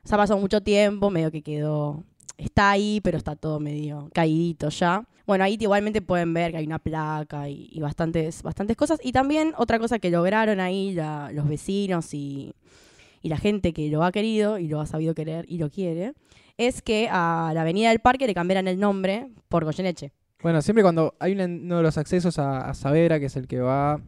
O 0.04 0.08
sea, 0.08 0.18
pasó 0.18 0.38
mucho 0.38 0.62
tiempo, 0.62 1.10
medio 1.10 1.32
que 1.32 1.42
quedó, 1.42 2.04
está 2.40 2.72
ahí, 2.72 3.00
pero 3.04 3.18
está 3.18 3.36
todo 3.36 3.60
medio 3.60 4.10
caídito 4.14 4.70
ya. 4.70 5.04
Bueno, 5.28 5.44
ahí 5.44 5.58
igualmente 5.60 6.02
pueden 6.02 6.34
ver 6.34 6.52
que 6.52 6.58
hay 6.58 6.66
una 6.66 6.80
placa 6.80 7.48
y, 7.50 7.70
y 7.72 7.80
bastantes, 7.82 8.42
bastantes 8.42 8.76
cosas. 8.76 9.00
Y 9.04 9.12
también 9.12 9.54
otra 9.58 9.78
cosa 9.78 10.00
que 10.00 10.10
lograron 10.10 10.60
ahí 10.60 10.94
la- 10.94 11.32
los 11.32 11.48
vecinos 11.48 12.14
y, 12.16 12.54
y 13.22 13.30
la 13.30 13.38
gente 13.38 13.72
que 13.74 13.90
lo 13.90 14.04
ha 14.04 14.12
querido 14.12 14.58
y 14.58 14.68
lo 14.68 14.82
ha 14.82 14.88
sabido 14.88 15.14
querer 15.14 15.46
y 15.48 15.58
lo 15.60 15.70
quiere, 15.70 16.14
es 16.58 16.82
que 16.82 17.08
a 17.12 17.52
la 17.54 17.62
avenida 17.62 17.90
del 17.90 18.00
parque 18.00 18.26
le 18.26 18.34
cambiaran 18.34 18.68
el 18.68 18.80
nombre 18.80 19.30
por 19.50 19.64
Goyeneche. 19.66 20.12
Bueno, 20.42 20.62
siempre 20.62 20.82
cuando 20.84 21.14
hay 21.20 21.34
uno 21.34 21.78
de 21.78 21.84
los 21.84 21.98
accesos 21.98 22.40
a, 22.40 22.68
a 22.70 22.74
Saavedra, 22.74 23.20
que 23.20 23.26
es 23.28 23.36
el 23.36 23.46
que 23.48 23.60
va 23.60 24.02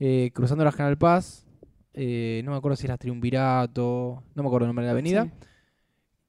eh, 0.00 0.30
cruzando 0.34 0.64
la 0.64 0.72
General 0.72 0.98
Paz, 0.98 1.46
eh, 1.92 2.42
no 2.44 2.50
me 2.50 2.56
acuerdo 2.56 2.76
si 2.76 2.86
era 2.86 2.96
Triunvirato, 2.98 4.22
no 4.34 4.42
me 4.42 4.48
acuerdo 4.48 4.64
el 4.64 4.68
nombre 4.70 4.84
de 4.84 4.88
la 4.88 4.92
avenida, 4.92 5.24
Sí. 5.24 5.30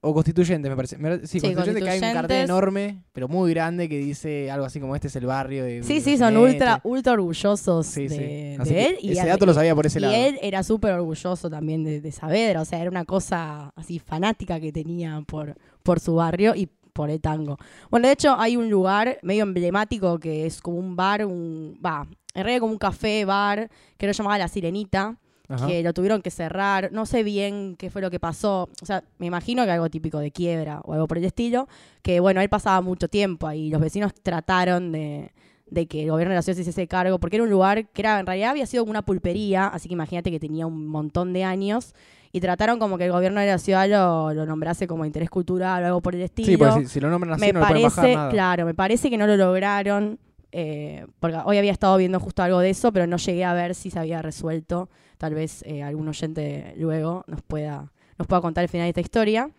O 0.08 0.14
Constituyente, 0.14 0.68
me 0.68 0.76
parece. 0.76 0.96
Sí, 1.26 1.40
Sí, 1.40 1.40
Constituyente 1.40 1.82
que 1.82 1.90
hay 1.90 1.98
un 1.98 2.12
cartel 2.14 2.44
enorme, 2.44 3.02
pero 3.12 3.28
muy 3.28 3.50
grande, 3.52 3.88
que 3.88 3.98
dice 3.98 4.50
algo 4.50 4.64
así 4.66 4.78
como 4.80 4.94
este 4.94 5.08
es 5.08 5.16
el 5.16 5.26
barrio 5.26 5.64
de... 5.64 5.82
Sí, 5.82 6.00
sí, 6.00 6.16
son 6.16 6.34
jinetes". 6.34 6.52
ultra, 6.54 6.80
ultra 6.84 7.12
orgullosos 7.14 7.86
Sí, 7.86 8.08
sí. 8.08 8.16
de, 8.18 8.54
él. 8.56 8.96
Y 9.00 9.12
ese 9.12 9.26
dato 9.26 9.46
lo 9.46 9.54
sabía 9.54 9.74
por 9.74 9.86
ese 9.86 9.98
y 9.98 10.02
lado. 10.02 10.14
él 10.14 10.38
era 10.42 10.62
súper 10.62 10.92
orgulloso 10.92 11.50
también 11.50 11.84
de, 11.84 12.00
de 12.00 12.12
Saavedra, 12.12 12.60
o 12.60 12.64
sea, 12.64 12.80
era 12.80 12.90
una 12.90 13.04
cosa 13.04 13.72
así 13.76 13.98
fanática 13.98 14.60
que 14.60 14.72
tenía 14.72 15.22
por, 15.26 15.56
por 15.82 16.00
su 16.00 16.14
barrio 16.14 16.54
y 16.54 16.68
por 16.92 17.10
el 17.10 17.20
tango. 17.20 17.58
Bueno, 17.90 18.06
de 18.06 18.14
hecho 18.14 18.34
hay 18.38 18.56
un 18.56 18.70
lugar 18.70 19.18
medio 19.22 19.42
emblemático 19.42 20.18
que 20.18 20.46
es 20.46 20.60
como 20.62 20.78
un 20.78 20.96
bar, 20.96 21.26
un 21.26 21.78
va, 21.84 22.06
en 22.34 22.42
realidad 22.44 22.60
como 22.60 22.72
un 22.72 22.78
café, 22.78 23.24
bar, 23.24 23.68
que 23.98 24.06
lo 24.06 24.12
llamaba 24.12 24.38
La 24.38 24.48
Sirenita, 24.48 25.16
Ajá. 25.48 25.66
que 25.66 25.82
lo 25.82 25.92
tuvieron 25.92 26.22
que 26.22 26.30
cerrar, 26.30 26.90
no 26.92 27.06
sé 27.06 27.22
bien 27.22 27.76
qué 27.78 27.90
fue 27.90 28.02
lo 28.02 28.10
que 28.10 28.18
pasó, 28.20 28.68
o 28.82 28.86
sea, 28.86 29.04
me 29.18 29.26
imagino 29.26 29.64
que 29.64 29.70
algo 29.70 29.88
típico 29.88 30.18
de 30.18 30.30
quiebra 30.30 30.80
o 30.84 30.92
algo 30.92 31.06
por 31.06 31.18
el 31.18 31.24
estilo, 31.24 31.68
que 32.02 32.20
bueno, 32.20 32.40
él 32.40 32.48
pasaba 32.48 32.80
mucho 32.80 33.08
tiempo 33.08 33.46
ahí, 33.46 33.70
los 33.70 33.80
vecinos 33.80 34.12
trataron 34.14 34.92
de, 34.92 35.32
de 35.70 35.86
que 35.86 36.02
el 36.04 36.10
gobierno 36.10 36.32
de 36.32 36.36
la 36.36 36.42
ciudad 36.42 36.56
se 36.56 36.62
hiciese 36.62 36.86
cargo, 36.86 37.18
porque 37.18 37.36
era 37.36 37.44
un 37.44 37.50
lugar 37.50 37.86
que 37.88 38.02
era, 38.02 38.18
en 38.20 38.26
realidad 38.26 38.50
había 38.50 38.66
sido 38.66 38.84
una 38.84 39.02
pulpería, 39.02 39.66
así 39.66 39.88
que 39.88 39.94
imagínate 39.94 40.30
que 40.30 40.40
tenía 40.40 40.66
un 40.66 40.86
montón 40.88 41.32
de 41.32 41.44
años, 41.44 41.94
y 42.32 42.40
trataron 42.40 42.78
como 42.78 42.98
que 42.98 43.06
el 43.06 43.12
gobierno 43.12 43.40
de 43.40 43.46
la 43.46 43.56
ciudad 43.56 43.88
lo, 43.88 44.34
lo 44.34 44.44
nombrase 44.44 44.86
como 44.86 45.06
interés 45.06 45.30
cultural 45.30 45.82
o 45.82 45.86
algo 45.86 46.00
por 46.02 46.14
el 46.14 46.20
estilo. 46.22 46.46
Sí, 46.46 46.56
porque 46.58 46.80
si, 46.80 46.94
si 46.94 47.00
lo 47.00 47.08
nombran 47.08 47.32
así 47.32 47.40
me 47.40 47.52
no 47.52 47.60
le 47.60 47.66
pueden 47.66 47.82
bajar 47.84 48.02
parece, 48.02 48.16
nada. 48.16 48.30
claro, 48.30 48.66
me 48.66 48.74
parece 48.74 49.08
que 49.08 49.16
no 49.16 49.26
lo 49.26 49.36
lograron, 49.36 50.18
eh, 50.58 51.04
porque 51.20 51.36
hoy 51.44 51.58
había 51.58 51.70
estado 51.70 51.98
viendo 51.98 52.18
justo 52.18 52.42
algo 52.42 52.60
de 52.60 52.70
eso, 52.70 52.90
pero 52.90 53.06
no 53.06 53.18
llegué 53.18 53.44
a 53.44 53.52
ver 53.52 53.74
si 53.74 53.90
se 53.90 53.98
había 53.98 54.22
resuelto. 54.22 54.88
Tal 55.18 55.34
vez 55.34 55.62
eh, 55.66 55.82
algún 55.82 56.08
oyente 56.08 56.72
luego 56.78 57.24
nos 57.26 57.42
pueda, 57.42 57.92
nos 58.16 58.26
pueda 58.26 58.40
contar 58.40 58.64
el 58.64 58.70
final 58.70 58.86
de 58.86 58.88
esta 58.88 59.02
historia. 59.02 59.50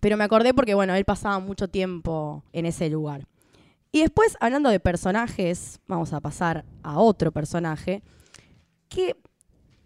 Pero 0.00 0.16
me 0.16 0.24
acordé 0.24 0.54
porque, 0.54 0.74
bueno, 0.74 0.96
él 0.96 1.04
pasaba 1.04 1.38
mucho 1.38 1.68
tiempo 1.68 2.42
en 2.52 2.66
ese 2.66 2.90
lugar. 2.90 3.28
Y 3.92 4.00
después, 4.00 4.36
hablando 4.40 4.70
de 4.70 4.80
personajes, 4.80 5.78
vamos 5.86 6.12
a 6.12 6.20
pasar 6.20 6.64
a 6.82 6.98
otro 6.98 7.30
personaje 7.30 8.02
que 8.88 9.14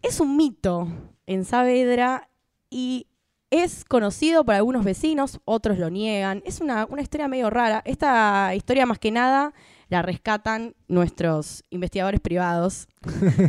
es 0.01 0.19
un 0.19 0.39
mito 0.39 0.89
en 1.27 1.45
Saavedra 1.45 2.31
y 2.71 3.07
es 3.51 3.85
conocido 3.85 4.47
por 4.47 4.55
algunos 4.55 4.83
vecinos, 4.83 5.41
otros 5.45 5.79
lo 5.79 5.91
niegan. 5.91 6.43
Es 6.47 6.63
una, 6.63 6.87
una 6.87 7.03
historia 7.03 7.29
medio 7.29 7.51
rara. 7.51 7.83
Esta 7.85 8.55
historia, 8.55 8.87
más 8.87 8.99
que 8.99 9.11
nada, 9.11 9.53
la 9.93 10.01
rescatan 10.01 10.75
nuestros 10.89 11.65
investigadores 11.69 12.19
privados. 12.19 12.89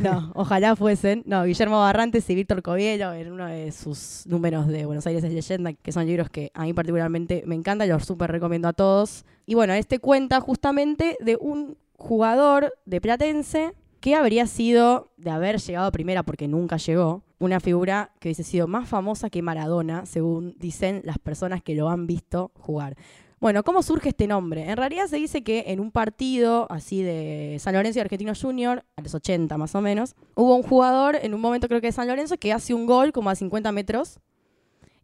No, 0.02 0.32
ojalá 0.36 0.76
fuesen. 0.76 1.24
No, 1.26 1.46
Guillermo 1.46 1.80
Barrantes 1.80 2.30
y 2.30 2.36
Víctor 2.36 2.62
Covielo 2.62 3.14
en 3.14 3.32
uno 3.32 3.48
de 3.48 3.72
sus 3.72 4.24
números 4.28 4.68
de 4.68 4.86
Buenos 4.86 5.08
Aires 5.08 5.24
es 5.24 5.32
leyenda, 5.32 5.72
que 5.72 5.94
son 5.94 6.06
libros 6.06 6.30
que 6.30 6.52
a 6.54 6.64
mí 6.64 6.74
particularmente 6.74 7.44
me 7.46 7.56
encantan, 7.56 7.88
los 7.88 8.04
súper 8.04 8.30
recomiendo 8.30 8.68
a 8.68 8.74
todos. 8.74 9.24
Y 9.46 9.56
bueno, 9.56 9.74
este 9.74 10.00
cuenta 10.00 10.42
justamente 10.42 11.16
de 11.22 11.38
un 11.40 11.78
jugador 11.96 12.74
de 12.86 13.00
Platense 13.00 13.72
que 14.02 14.16
habría 14.16 14.46
sido, 14.46 15.14
de 15.16 15.30
haber 15.30 15.62
llegado 15.62 15.88
a 15.88 15.92
primera 15.92 16.24
porque 16.24 16.50
nunca 16.50 16.76
llegó, 16.76 17.24
una 17.40 17.62
figura 17.62 18.12
que 18.20 18.28
hubiese 18.28 18.44
sido 18.44 18.68
más 18.68 18.90
famosa 18.90 19.30
que 19.30 19.42
Maradona, 19.42 20.06
según 20.06 20.58
dicen 20.60 21.04
las 21.06 21.20
personas 21.20 21.64
que 21.64 21.74
lo 21.74 21.90
han 21.90 22.06
visto 22.06 22.52
jugar. 22.60 22.98
Bueno, 23.44 23.66
¿cómo 23.66 23.84
surge 23.84 24.08
este 24.08 24.26
nombre? 24.26 24.70
En 24.70 24.78
realidad 24.78 25.08
se 25.08 25.18
dice 25.18 25.44
que 25.44 25.66
en 25.68 25.82
un 25.82 25.92
partido 25.92 26.66
así 26.72 27.04
de 27.04 27.58
San 27.60 27.74
Lorenzo 27.74 28.00
y 28.00 28.02
Argentino 28.02 28.32
Junior, 28.42 28.86
a 28.96 29.02
los 29.02 29.14
80 29.14 29.58
más 29.58 29.76
o 29.76 29.82
menos, 29.82 30.16
hubo 30.36 30.56
un 30.56 30.64
jugador 30.64 31.18
en 31.22 31.34
un 31.34 31.42
momento 31.42 31.68
creo 31.68 31.82
que 31.82 31.88
de 31.88 31.92
San 31.92 32.08
Lorenzo 32.08 32.38
que 32.38 32.54
hace 32.54 32.74
un 32.74 32.86
gol 32.86 33.12
como 33.12 33.30
a 33.30 33.36
50 33.36 33.70
metros 33.74 34.22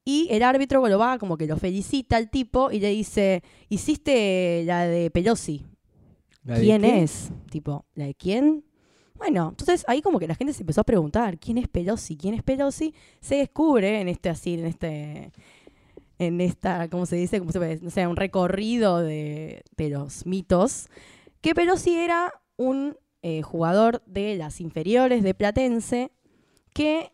y 0.05 0.29
el 0.31 0.43
árbitro 0.43 0.87
lo 0.87 0.97
va 0.97 1.19
como 1.19 1.35
que 1.35 1.47
lo 1.47 1.57
felicita 1.57 2.15
al 2.15 2.29
tipo 2.29 2.71
y 2.71 2.79
le 2.79 2.91
dice, 2.91 3.43
hiciste 3.67 4.63
la 4.63 4.87
de 4.87 5.11
Pelosi, 5.11 5.65
¿La 6.45 6.59
de 6.59 6.61
¿quién 6.61 6.85
es? 6.85 7.31
Tipo, 7.51 7.83
¿la 7.93 8.05
de 8.05 8.15
quién? 8.15 8.63
Bueno, 9.15 9.49
entonces 9.49 9.83
ahí 9.89 10.01
como 10.01 10.17
que 10.17 10.27
la 10.27 10.35
gente 10.35 10.53
se 10.53 10.63
empezó 10.63 10.79
a 10.79 10.85
preguntar, 10.85 11.37
¿quién 11.39 11.57
es 11.57 11.67
Pelosi? 11.67 12.15
¿Quién 12.15 12.35
es 12.35 12.43
Pelosi? 12.43 12.95
Se 13.19 13.35
descubre 13.35 13.99
en 13.99 14.07
este 14.07 14.29
así, 14.29 14.53
en 14.53 14.65
este, 14.65 15.33
en 16.19 16.41
esta, 16.41 16.87
¿cómo 16.89 17.05
se 17.05 17.15
dice? 17.15 17.39
¿Cómo 17.39 17.51
se 17.51 17.59
puede? 17.59 17.79
No 17.81 17.89
sé, 17.89 18.05
un 18.05 18.15
recorrido 18.17 18.99
de, 18.99 19.63
de 19.77 19.89
los 19.89 20.25
mitos, 20.25 20.89
que 21.41 21.55
Pelosi 21.55 21.95
era 21.95 22.33
un 22.57 22.97
eh, 23.21 23.41
jugador 23.41 24.03
de 24.05 24.35
las 24.35 24.61
inferiores 24.61 25.23
de 25.23 25.33
Platense 25.33 26.11
que 26.73 27.11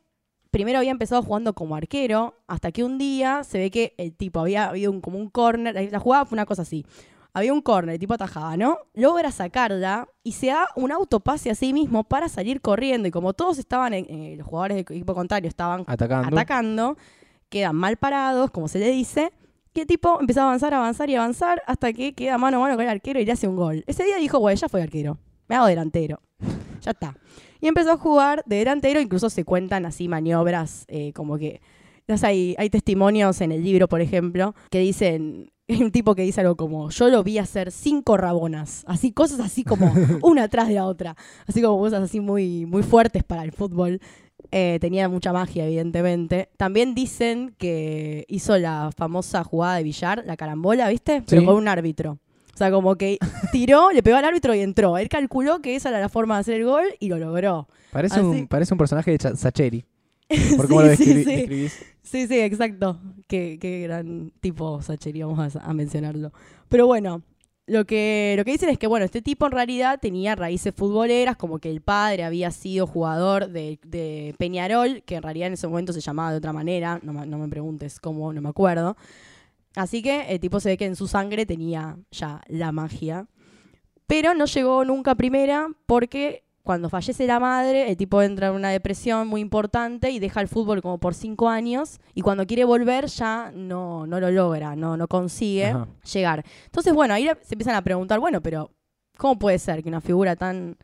primero 0.51 0.79
había 0.79 0.91
empezado 0.91 1.21
jugando 1.21 1.53
como 1.53 1.75
arquero, 1.75 2.35
hasta 2.47 2.71
que 2.71 2.83
un 2.83 2.97
día 2.97 3.43
se 3.43 3.57
ve 3.59 3.71
que 3.71 3.93
el 3.97 4.15
tipo 4.15 4.39
había 4.39 4.69
habido 4.69 4.91
un, 4.91 5.01
como 5.01 5.19
un 5.19 5.29
corner, 5.29 5.91
la 5.91 5.99
jugada 5.99 6.25
fue 6.25 6.35
una 6.37 6.45
cosa 6.45 6.61
así. 6.61 6.85
Había 7.33 7.51
un 7.51 7.61
corner, 7.61 7.95
el 7.95 7.99
tipo 7.99 8.13
atajaba, 8.13 8.55
¿no? 8.55 8.77
Logra 8.93 9.29
sacarla 9.31 10.07
y 10.23 10.31
se 10.31 10.47
da 10.47 10.67
un 10.77 10.93
autopase 10.93 11.51
a 11.51 11.55
sí 11.55 11.73
mismo 11.73 12.05
para 12.05 12.29
salir 12.29 12.61
corriendo. 12.61 13.09
Y 13.09 13.11
como 13.11 13.33
todos 13.33 13.57
estaban, 13.57 13.93
en, 13.93 14.05
eh, 14.09 14.35
los 14.37 14.47
jugadores 14.47 14.77
del 14.77 14.85
equipo 14.95 15.13
contrario 15.13 15.49
estaban 15.49 15.83
Atacando. 15.85 16.27
atacando, 16.29 16.97
quedan 17.55 17.77
mal 17.77 17.95
parados, 17.95 18.51
como 18.51 18.67
se 18.67 18.79
le 18.79 18.91
dice, 18.91 19.31
el 19.81 19.87
tipo 19.87 20.19
empieza 20.19 20.41
a 20.41 20.45
avanzar, 20.45 20.73
avanzar 20.73 21.09
y 21.09 21.15
avanzar 21.15 21.61
hasta 21.67 21.93
que 21.93 22.13
queda 22.13 22.37
mano 22.37 22.57
a 22.57 22.59
mano 22.59 22.75
con 22.75 22.83
el 22.83 22.89
arquero 22.89 23.17
y 23.17 23.25
le 23.25 23.31
hace 23.31 23.47
un 23.47 23.55
gol. 23.55 23.85
Ese 23.87 24.03
día 24.03 24.17
dijo, 24.17 24.41
bueno, 24.41 24.59
ya 24.59 24.67
fue 24.67 24.81
arquero, 24.81 25.19
me 25.47 25.55
hago 25.55 25.67
delantero, 25.67 26.21
ya 26.81 26.91
está. 26.91 27.15
Y 27.61 27.69
empezó 27.69 27.93
a 27.93 27.97
jugar 27.97 28.43
de 28.45 28.57
delantero, 28.57 28.99
incluso 28.99 29.29
se 29.29 29.45
cuentan 29.45 29.85
así 29.85 30.09
maniobras, 30.09 30.83
eh, 30.89 31.13
como 31.13 31.37
que, 31.37 31.61
hay, 32.23 32.55
hay 32.57 32.69
testimonios 32.69 33.39
en 33.39 33.53
el 33.53 33.63
libro, 33.63 33.87
por 33.87 34.01
ejemplo, 34.01 34.53
que 34.69 34.79
dicen, 34.79 35.53
un 35.67 35.91
tipo 35.91 36.13
que 36.13 36.23
dice 36.23 36.41
algo 36.41 36.57
como, 36.57 36.89
yo 36.89 37.07
lo 37.07 37.23
vi 37.23 37.37
hacer 37.37 37.71
cinco 37.71 38.17
rabonas, 38.17 38.83
así, 38.85 39.13
cosas 39.13 39.39
así 39.39 39.63
como 39.63 39.93
una 40.23 40.43
atrás 40.43 40.67
de 40.67 40.73
la 40.73 40.85
otra, 40.85 41.15
así 41.47 41.61
como 41.61 41.79
cosas 41.79 42.03
así 42.03 42.19
muy, 42.19 42.65
muy 42.65 42.83
fuertes 42.83 43.23
para 43.23 43.43
el 43.43 43.51
fútbol. 43.51 44.01
Eh, 44.51 44.77
tenía 44.81 45.09
mucha 45.09 45.31
magia, 45.33 45.65
evidentemente. 45.65 46.49
También 46.57 46.95
dicen 46.95 47.55
que 47.57 48.25
hizo 48.27 48.57
la 48.57 48.91
famosa 48.95 49.43
jugada 49.43 49.77
de 49.77 49.83
billar, 49.83 50.23
la 50.25 50.37
carambola, 50.37 50.89
¿viste? 50.89 51.23
Pero 51.27 51.41
Sí. 51.41 51.45
con 51.45 51.55
un 51.55 51.67
árbitro. 51.67 52.19
O 52.53 52.57
sea, 52.57 52.71
como 52.71 52.95
que 52.95 53.17
tiró, 53.51 53.91
le 53.91 54.01
pegó 54.01 54.17
al 54.17 54.25
árbitro 54.25 54.55
y 54.55 54.61
entró. 54.61 54.97
Él 54.97 55.09
calculó 55.09 55.61
que 55.61 55.75
esa 55.75 55.89
era 55.89 55.99
la 55.99 56.07
forma 56.09 56.35
de 56.35 56.41
hacer 56.41 56.55
el 56.55 56.65
gol 56.65 56.85
y 56.99 57.09
lo 57.09 57.17
logró. 57.17 57.67
Parece, 57.91 58.15
Así. 58.19 58.25
un, 58.25 58.47
parece 58.47 58.73
un 58.73 58.77
personaje 58.77 59.17
de 59.17 59.35
Sacheri. 59.35 59.83
Por 60.57 60.67
cómo 60.67 60.81
lo 60.81 60.95
Sí, 60.95 61.03
sí, 61.03 61.13
describi- 61.13 61.23
sí. 61.23 61.35
describís. 61.35 61.85
Sí, 62.01 62.27
sí, 62.27 62.39
exacto. 62.39 62.99
Qué, 63.27 63.57
qué 63.59 63.81
gran 63.81 64.31
tipo 64.39 64.81
Sacheri, 64.81 65.21
vamos 65.23 65.55
a, 65.55 65.59
a 65.59 65.73
mencionarlo. 65.73 66.31
Pero 66.69 66.87
bueno, 66.87 67.23
lo 67.67 67.85
que, 67.85 68.35
lo 68.37 68.45
que 68.45 68.51
dicen 68.51 68.69
es 68.69 68.77
que, 68.77 68.85
bueno, 68.87 69.05
este 69.05 69.21
tipo 69.23 69.45
en 69.47 69.51
realidad 69.51 69.99
tenía 69.99 70.35
raíces 70.35 70.73
futboleras, 70.73 71.35
como 71.35 71.57
que 71.59 71.69
el 71.71 71.81
padre 71.81 72.23
había 72.23 72.51
sido 72.51 72.85
jugador 72.85 73.49
de, 73.49 74.35
Peñarol, 74.37 75.01
que 75.03 75.15
en 75.15 75.23
realidad 75.23 75.47
en 75.47 75.53
ese 75.53 75.67
momento 75.67 75.91
se 75.91 76.01
llamaba 76.01 76.31
de 76.31 76.37
otra 76.37 76.53
manera, 76.53 76.99
no, 77.01 77.11
me- 77.13 77.25
no 77.25 77.37
me 77.39 77.47
preguntes 77.49 77.99
cómo, 77.99 78.31
no 78.33 78.41
me 78.41 78.49
acuerdo. 78.49 78.95
Así 79.75 80.01
que 80.01 80.21
el 80.29 80.39
tipo 80.39 80.59
se 80.59 80.69
ve 80.69 80.77
que 80.77 80.85
en 80.85 80.95
su 80.95 81.07
sangre 81.07 81.45
tenía 81.45 81.97
ya 82.11 82.41
la 82.47 82.71
magia. 82.71 83.27
Pero 84.07 84.35
no 84.35 84.45
llegó 84.45 84.85
nunca 84.85 85.15
primera 85.15 85.67
porque 85.87 86.44
cuando 86.65 86.89
fallece 86.89 87.27
la 87.27 87.39
madre, 87.39 87.91
el 87.91 87.95
tipo 87.95 88.23
entra 88.23 88.47
en 88.47 88.55
una 88.55 88.71
depresión 88.71 89.27
muy 89.27 89.39
importante 89.39 90.09
y 90.09 90.17
deja 90.17 90.41
el 90.41 90.47
fútbol 90.47 90.81
como 90.81 90.97
por 90.97 91.13
cinco 91.13 91.47
años. 91.47 91.99
Y 92.15 92.21
cuando 92.21 92.47
quiere 92.47 92.65
volver 92.65 93.05
ya 93.05 93.51
no, 93.53 94.07
no 94.07 94.19
lo 94.19 94.31
logra, 94.31 94.75
no, 94.75 94.97
no 94.97 95.07
consigue 95.07 95.67
Ajá. 95.67 95.87
llegar. 96.11 96.43
Entonces, 96.65 96.91
bueno, 96.91 97.13
ahí 97.13 97.29
se 97.43 97.53
empiezan 97.53 97.75
a 97.75 97.83
preguntar, 97.83 98.19
bueno, 98.19 98.41
pero 98.41 98.71
¿cómo 99.15 99.37
puede 99.37 99.59
ser 99.59 99.83
que 99.83 99.89
una 99.89 100.01
figura 100.01 100.35
tan 100.35 100.75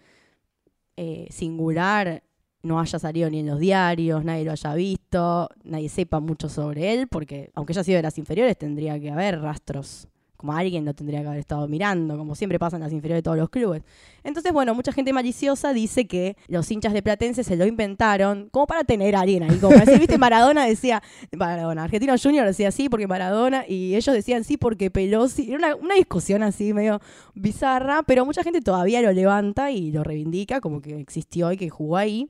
eh, 0.97 1.25
singular 1.31 2.21
no 2.61 2.79
haya 2.79 2.99
salido 2.99 3.27
ni 3.31 3.39
en 3.39 3.47
los 3.47 3.59
diarios, 3.59 4.23
nadie 4.23 4.45
lo 4.45 4.51
haya 4.51 4.75
visto, 4.75 5.49
nadie 5.63 5.89
sepa 5.89 6.19
mucho 6.19 6.47
sobre 6.47 6.93
él? 6.93 7.07
Porque 7.07 7.49
aunque 7.55 7.73
haya 7.73 7.83
sido 7.83 7.95
de 7.95 8.03
las 8.03 8.19
inferiores, 8.19 8.55
tendría 8.55 8.99
que 8.99 9.09
haber 9.09 9.41
rastros. 9.41 10.07
Como 10.41 10.53
alguien 10.53 10.85
lo 10.85 10.95
tendría 10.95 11.21
que 11.21 11.27
haber 11.27 11.39
estado 11.39 11.67
mirando, 11.67 12.17
como 12.17 12.33
siempre 12.33 12.57
pasa 12.57 12.75
en 12.75 12.81
las 12.81 12.91
inferiores 12.91 13.19
de 13.19 13.21
todos 13.21 13.37
los 13.37 13.51
clubes. 13.51 13.83
Entonces, 14.23 14.51
bueno, 14.51 14.73
mucha 14.73 14.91
gente 14.91 15.13
maliciosa 15.13 15.71
dice 15.71 16.07
que 16.07 16.35
los 16.47 16.71
hinchas 16.71 16.93
de 16.93 17.03
Platense 17.03 17.43
se 17.43 17.55
lo 17.55 17.67
inventaron 17.67 18.49
como 18.49 18.65
para 18.65 18.83
tener 18.83 19.15
a 19.15 19.19
alguien 19.19 19.43
ahí. 19.43 19.59
Como 19.59 19.77
decir, 19.77 19.99
viste, 19.99 20.17
Maradona 20.17 20.65
decía, 20.65 21.03
Maradona, 21.31 21.83
Argentino 21.83 22.15
Junior 22.17 22.47
decía 22.47 22.71
sí 22.71 22.89
porque 22.89 23.05
Maradona, 23.05 23.65
y 23.67 23.93
ellos 23.93 24.15
decían 24.15 24.43
sí 24.43 24.57
porque 24.57 24.89
Pelosi. 24.89 25.53
Era 25.53 25.75
una, 25.75 25.93
discusión 25.93 26.41
así 26.41 26.73
medio 26.73 27.01
bizarra, 27.35 28.01
pero 28.01 28.25
mucha 28.25 28.41
gente 28.41 28.61
todavía 28.61 28.99
lo 29.03 29.11
levanta 29.11 29.69
y 29.69 29.91
lo 29.91 30.03
reivindica 30.03 30.59
como 30.59 30.81
que 30.81 30.99
existió 30.99 31.51
y 31.51 31.57
que 31.57 31.69
jugó 31.69 31.97
ahí. 31.97 32.27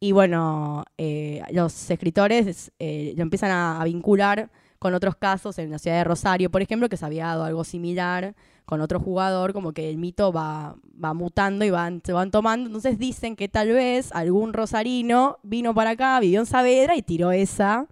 Y 0.00 0.12
bueno, 0.12 0.84
eh, 0.96 1.42
los 1.52 1.90
escritores 1.90 2.72
eh, 2.78 3.12
lo 3.14 3.22
empiezan 3.22 3.50
a 3.50 3.84
vincular 3.84 4.50
con 4.82 4.94
otros 4.94 5.14
casos 5.14 5.58
en 5.58 5.70
la 5.70 5.78
ciudad 5.78 5.98
de 5.98 6.02
Rosario, 6.02 6.50
por 6.50 6.60
ejemplo, 6.60 6.88
que 6.88 6.96
se 6.96 7.06
había 7.06 7.26
dado 7.26 7.44
algo 7.44 7.62
similar 7.62 8.34
con 8.64 8.80
otro 8.80 8.98
jugador, 8.98 9.52
como 9.52 9.70
que 9.70 9.88
el 9.88 9.96
mito 9.96 10.32
va, 10.32 10.74
va 11.02 11.14
mutando 11.14 11.64
y 11.64 11.70
van, 11.70 12.02
se 12.04 12.12
van 12.12 12.32
tomando. 12.32 12.66
Entonces 12.66 12.98
dicen 12.98 13.36
que 13.36 13.48
tal 13.48 13.68
vez 13.68 14.10
algún 14.10 14.52
rosarino 14.52 15.38
vino 15.44 15.72
para 15.72 15.90
acá, 15.90 16.18
vivió 16.18 16.40
en 16.40 16.46
Saavedra 16.46 16.96
y 16.96 17.02
tiró 17.02 17.30
esa 17.30 17.86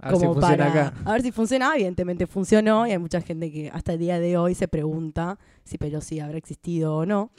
A 0.00 0.10
ver 0.10 0.18
si 0.18 0.26
como 0.26 0.38
para 0.38 0.66
acá. 0.66 0.92
a 1.02 1.12
ver 1.12 1.22
si 1.22 1.32
funciona. 1.32 1.72
Evidentemente 1.74 2.26
funcionó 2.26 2.86
y 2.86 2.90
hay 2.90 2.98
mucha 2.98 3.22
gente 3.22 3.50
que 3.50 3.70
hasta 3.72 3.94
el 3.94 3.98
día 3.98 4.20
de 4.20 4.36
hoy 4.36 4.54
se 4.54 4.68
pregunta 4.68 5.38
si 5.64 5.78
Pelosi 5.78 6.20
habrá 6.20 6.36
existido 6.36 6.94
o 6.94 7.06
no. 7.06 7.30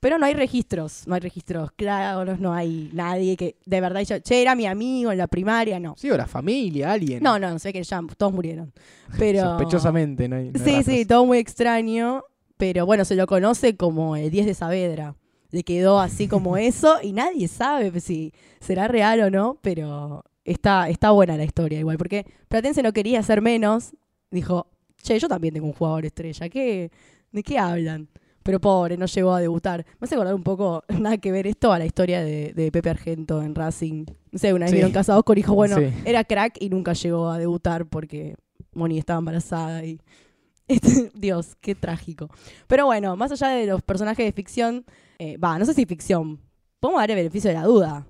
Pero 0.00 0.18
no 0.18 0.26
hay 0.26 0.34
registros, 0.34 1.06
no 1.06 1.14
hay 1.14 1.20
registros 1.20 1.72
claros, 1.72 2.38
no 2.40 2.52
hay 2.52 2.90
nadie 2.92 3.36
que 3.36 3.56
de 3.64 3.80
verdad 3.80 4.00
diga, 4.00 4.20
che, 4.20 4.42
era 4.42 4.54
mi 4.54 4.66
amigo 4.66 5.12
en 5.12 5.18
la 5.18 5.26
primaria, 5.26 5.80
no. 5.80 5.94
Sí, 5.96 6.10
o 6.10 6.16
la 6.16 6.26
familia, 6.26 6.92
alguien. 6.92 7.22
No, 7.22 7.38
no, 7.38 7.58
sé 7.58 7.72
que 7.72 7.82
ya 7.82 8.00
todos 8.16 8.32
murieron. 8.32 8.72
Pero 9.18 9.40
Sospechosamente, 9.40 10.28
no 10.28 10.36
hay, 10.36 10.50
no 10.50 10.64
hay 10.64 10.82
Sí, 10.82 10.82
sí, 10.82 11.04
todo 11.04 11.24
muy 11.26 11.38
extraño. 11.38 12.24
Pero 12.58 12.84
bueno, 12.86 13.04
se 13.04 13.14
lo 13.14 13.26
conoce 13.26 13.76
como 13.76 14.16
el 14.16 14.30
10 14.30 14.46
de 14.46 14.54
Saavedra. 14.54 15.14
Le 15.50 15.62
quedó 15.62 16.00
así 16.00 16.28
como 16.28 16.56
eso 16.58 16.98
y 17.02 17.12
nadie 17.12 17.48
sabe 17.48 17.98
si 18.00 18.32
será 18.60 18.88
real 18.88 19.20
o 19.20 19.30
no, 19.30 19.58
pero 19.62 20.24
está, 20.44 20.88
está 20.88 21.12
buena 21.12 21.36
la 21.36 21.44
historia 21.44 21.78
igual. 21.78 21.96
Porque 21.96 22.26
Platense 22.48 22.82
no 22.82 22.92
quería 22.92 23.20
hacer 23.20 23.40
menos. 23.40 23.92
Dijo, 24.30 24.66
che, 25.02 25.18
yo 25.18 25.28
también 25.28 25.54
tengo 25.54 25.68
un 25.68 25.72
jugador 25.72 26.04
estrella. 26.04 26.48
¿Qué, 26.48 26.90
¿De 27.32 27.42
qué 27.42 27.58
hablan? 27.58 28.08
Pero 28.48 28.60
pobre, 28.62 28.96
no 28.96 29.04
llegó 29.04 29.34
a 29.34 29.40
debutar. 29.42 29.84
Me 30.00 30.06
hace 30.06 30.14
acordar 30.14 30.34
un 30.34 30.42
poco, 30.42 30.82
nada 30.88 31.18
que 31.18 31.30
ver 31.30 31.46
esto, 31.46 31.70
a 31.70 31.78
la 31.78 31.84
historia 31.84 32.22
de, 32.24 32.54
de 32.54 32.72
Pepe 32.72 32.88
Argento 32.88 33.42
en 33.42 33.54
Racing. 33.54 34.06
No 34.32 34.38
sé, 34.38 34.54
una 34.54 34.64
vez 34.64 34.70
Sí. 34.70 34.76
vieron 34.76 34.90
casados 34.92 35.22
con 35.22 35.36
hijos. 35.36 35.54
Bueno, 35.54 35.76
Sí. 35.76 35.92
era 36.06 36.24
crack 36.24 36.56
y 36.58 36.70
nunca 36.70 36.94
llegó 36.94 37.28
a 37.28 37.36
debutar 37.38 37.84
porque 37.84 38.36
Moni 38.72 38.98
estaba 38.98 39.18
embarazada 39.18 39.84
y... 39.84 40.00
Este, 40.66 41.10
Dios, 41.14 41.56
qué 41.60 41.74
trágico. 41.74 42.30
Pero 42.68 42.86
bueno, 42.86 43.16
más 43.16 43.30
allá 43.32 43.48
de 43.48 43.66
los 43.66 43.82
personajes 43.82 44.24
de 44.24 44.32
ficción, 44.32 44.86
eh, 45.18 45.36
va, 45.36 45.58
no 45.58 45.66
sé 45.66 45.74
si 45.74 45.84
ficción, 45.84 46.40
podemos 46.80 47.02
dar 47.02 47.10
el 47.10 47.16
beneficio 47.16 47.48
de 47.50 47.54
la 47.56 47.64
duda. 47.64 48.06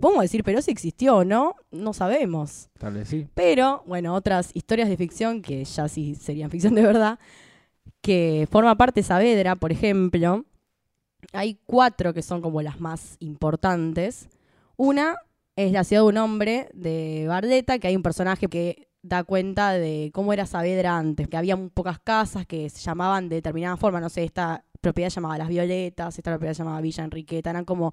Podemos 0.00 0.22
decir, 0.22 0.42
pero 0.42 0.62
si 0.62 0.70
existió 0.70 1.16
o 1.18 1.24
no, 1.24 1.54
no 1.70 1.92
sabemos. 1.92 2.70
Tal 2.78 2.94
vez 2.94 3.08
sí. 3.08 3.26
Pero, 3.34 3.82
bueno, 3.86 4.14
otras 4.14 4.52
historias 4.54 4.88
de 4.88 4.96
ficción 4.96 5.42
que 5.42 5.62
ya 5.66 5.86
sí 5.88 6.14
serían 6.14 6.50
ficción 6.50 6.74
de 6.74 6.82
verdad, 6.82 7.18
que 8.00 8.48
forma 8.50 8.74
parte 8.76 9.02
Saavedra, 9.02 9.56
por 9.56 9.72
ejemplo. 9.72 10.44
Hay 11.32 11.58
cuatro 11.66 12.12
que 12.12 12.22
son 12.22 12.40
como 12.42 12.62
las 12.62 12.80
más 12.80 13.16
importantes. 13.20 14.28
Una 14.76 15.16
es 15.54 15.70
La 15.72 15.84
ciudad 15.84 16.02
de 16.02 16.08
un 16.08 16.16
hombre 16.16 16.68
de 16.72 17.26
Barletta, 17.28 17.78
que 17.78 17.86
hay 17.88 17.96
un 17.96 18.02
personaje 18.02 18.48
que 18.48 18.88
da 19.02 19.22
cuenta 19.24 19.72
de 19.72 20.10
cómo 20.14 20.32
era 20.32 20.46
Saavedra 20.46 20.96
antes, 20.96 21.28
que 21.28 21.36
había 21.36 21.56
pocas 21.74 21.98
casas 21.98 22.46
que 22.46 22.70
se 22.70 22.80
llamaban 22.80 23.28
de 23.28 23.36
determinada 23.36 23.76
forma, 23.76 24.00
no 24.00 24.08
sé, 24.08 24.24
esta 24.24 24.64
propiedad 24.80 25.10
se 25.10 25.16
llamaba 25.16 25.38
Las 25.38 25.48
Violetas, 25.48 26.16
esta 26.18 26.30
propiedad 26.30 26.54
se 26.54 26.58
llamaba 26.62 26.80
Villa 26.80 27.04
Enriqueta, 27.04 27.50
eran 27.50 27.64
como 27.64 27.92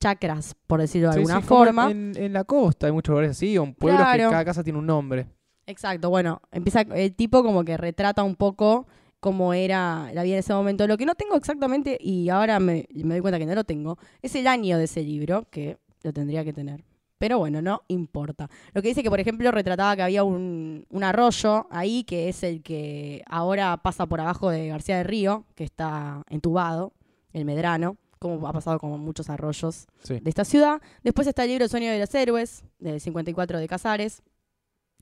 chacras, 0.00 0.54
por 0.66 0.80
decirlo 0.80 1.08
de 1.08 1.14
Sí, 1.14 1.18
alguna 1.20 1.40
sí, 1.40 1.46
forma. 1.46 1.90
En, 1.90 2.12
en 2.16 2.32
la 2.32 2.44
costa 2.44 2.86
hay 2.86 2.92
muchos 2.92 3.12
lugares 3.12 3.32
así, 3.32 3.56
o 3.58 3.64
en 3.64 3.74
pueblos 3.74 4.00
Claro. 4.02 4.24
que 4.24 4.30
cada 4.30 4.44
casa 4.44 4.64
tiene 4.64 4.78
un 4.78 4.86
nombre. 4.86 5.26
Exacto, 5.66 6.10
bueno, 6.10 6.40
empieza 6.52 6.80
el 6.82 7.14
tipo 7.14 7.42
como 7.42 7.64
que 7.64 7.76
retrata 7.76 8.22
un 8.22 8.36
poco 8.36 8.86
cómo 9.26 9.52
era 9.54 10.12
la 10.14 10.22
vida 10.22 10.34
en 10.34 10.38
ese 10.38 10.54
momento. 10.54 10.86
Lo 10.86 10.96
que 10.96 11.04
no 11.04 11.16
tengo 11.16 11.34
exactamente, 11.34 11.98
y 12.00 12.28
ahora 12.28 12.60
me, 12.60 12.86
me 12.94 13.14
doy 13.14 13.20
cuenta 13.22 13.40
que 13.40 13.46
no 13.46 13.56
lo 13.56 13.64
tengo, 13.64 13.98
es 14.22 14.36
el 14.36 14.46
año 14.46 14.78
de 14.78 14.84
ese 14.84 15.02
libro, 15.02 15.48
que 15.50 15.78
lo 16.04 16.12
tendría 16.12 16.44
que 16.44 16.52
tener. 16.52 16.84
Pero 17.18 17.40
bueno, 17.40 17.60
no 17.60 17.82
importa. 17.88 18.48
Lo 18.72 18.82
que 18.82 18.88
dice 18.88 19.02
que, 19.02 19.10
por 19.10 19.18
ejemplo, 19.18 19.50
retrataba 19.50 19.96
que 19.96 20.02
había 20.02 20.22
un, 20.22 20.86
un 20.90 21.02
arroyo 21.02 21.66
ahí, 21.70 22.04
que 22.04 22.28
es 22.28 22.44
el 22.44 22.62
que 22.62 23.24
ahora 23.26 23.76
pasa 23.78 24.06
por 24.06 24.20
abajo 24.20 24.48
de 24.50 24.68
García 24.68 24.98
de 24.98 25.02
Río, 25.02 25.44
que 25.56 25.64
está 25.64 26.22
entubado, 26.30 26.92
el 27.32 27.44
Medrano, 27.44 27.96
como 28.20 28.46
ha 28.46 28.52
pasado 28.52 28.78
con 28.78 29.00
muchos 29.00 29.28
arroyos 29.28 29.88
Sí. 30.04 30.20
de 30.20 30.30
esta 30.30 30.44
ciudad. 30.44 30.80
Después 31.02 31.26
está 31.26 31.42
el 31.42 31.48
libro 31.50 31.64
El 31.64 31.70
sueño 31.70 31.90
de 31.90 31.98
los 31.98 32.14
héroes, 32.14 32.62
del 32.78 33.00
54 33.00 33.58
de 33.58 33.66
Casares, 33.66 34.22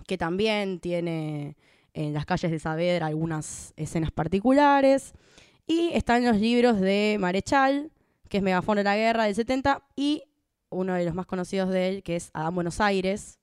que 0.07 0.17
también 0.17 0.81
tiene 0.81 1.57
en 1.95 2.13
las 2.13 2.27
calles 2.27 2.51
de 2.51 2.59
Saavedra 2.59 3.07
algunas 3.07 3.73
escenas 3.77 4.11
particulares. 4.11 5.15
Y 5.67 5.91
están 5.95 6.25
los 6.25 6.37
libros 6.39 6.79
de 6.81 7.17
Marechal, 7.19 7.91
que 8.29 8.39
es 8.39 8.43
Megafón 8.43 8.77
de 8.77 8.85
la 8.85 8.97
Guerra 8.97 9.25
del 9.25 9.35
70, 9.35 9.83
y 9.97 10.25
uno 10.69 10.95
de 10.95 11.05
los 11.05 11.15
más 11.15 11.27
conocidos 11.27 11.71
de 11.71 11.89
él, 11.89 12.03
que 12.03 12.17
es 12.17 12.31
Adán 12.35 12.55
Buenos 12.55 12.81
Aires, 12.81 13.39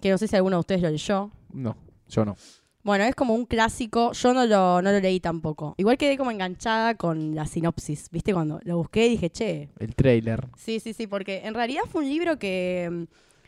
que 0.00 0.10
no 0.10 0.18
sé 0.18 0.26
si 0.26 0.34
alguno 0.34 0.56
de 0.56 0.60
ustedes 0.60 0.82
lo 0.82 0.90
leyó. 0.90 1.30
No, 1.52 1.76
yo 2.08 2.24
no. 2.24 2.36
Bueno, 2.82 3.04
es 3.04 3.14
como 3.14 3.34
un 3.34 3.46
clásico. 3.46 4.12
Yo 4.12 4.34
no 4.34 4.44
lo, 4.44 4.82
no 4.82 4.92
lo 4.92 5.00
leí 5.00 5.18
tampoco. 5.18 5.74
Igual 5.78 5.96
quedé 5.96 6.18
como 6.18 6.30
enganchada 6.30 6.96
con 6.96 7.34
la 7.34 7.46
sinopsis. 7.46 8.10
¿Viste? 8.10 8.34
Cuando 8.34 8.60
lo 8.64 8.76
busqué 8.76 9.08
dije, 9.08 9.30
che, 9.30 9.70
El 9.78 9.94
trailer. 9.94 10.46
Sí, 10.58 10.80
sí, 10.80 10.92
sí, 10.92 11.06
porque 11.06 11.42
en 11.44 11.54
realidad 11.54 11.82
fue 11.88 12.02
un 12.02 12.10
libro 12.10 12.38
que 12.38 12.88
mm, 12.90 13.04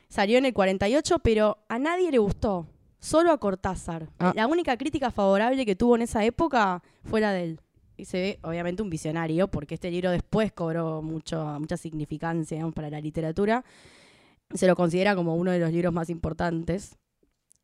salió 0.08 0.38
en 0.38 0.46
el 0.46 0.54
48, 0.54 1.18
pero 1.18 1.58
a 1.68 1.78
nadie 1.78 2.10
le 2.10 2.18
gustó. 2.18 2.66
Solo 2.98 3.32
a 3.32 3.38
Cortázar. 3.38 4.08
Ah. 4.18 4.32
La 4.34 4.46
única 4.46 4.76
crítica 4.76 5.10
favorable 5.10 5.64
que 5.64 5.76
tuvo 5.76 5.96
en 5.96 6.02
esa 6.02 6.24
época 6.24 6.82
fue 7.04 7.20
la 7.20 7.32
de 7.32 7.44
él. 7.44 7.60
Y 7.96 8.04
se 8.04 8.20
ve, 8.20 8.38
obviamente, 8.42 8.82
un 8.82 8.90
visionario, 8.90 9.48
porque 9.48 9.74
este 9.74 9.90
libro 9.90 10.10
después 10.10 10.52
cobró 10.52 11.00
mucho, 11.02 11.44
mucha 11.58 11.76
significancia 11.76 12.56
digamos, 12.56 12.74
para 12.74 12.90
la 12.90 13.00
literatura. 13.00 13.64
Se 14.54 14.66
lo 14.66 14.76
considera 14.76 15.16
como 15.16 15.34
uno 15.34 15.50
de 15.50 15.58
los 15.58 15.72
libros 15.72 15.92
más 15.92 16.10
importantes. 16.10 16.96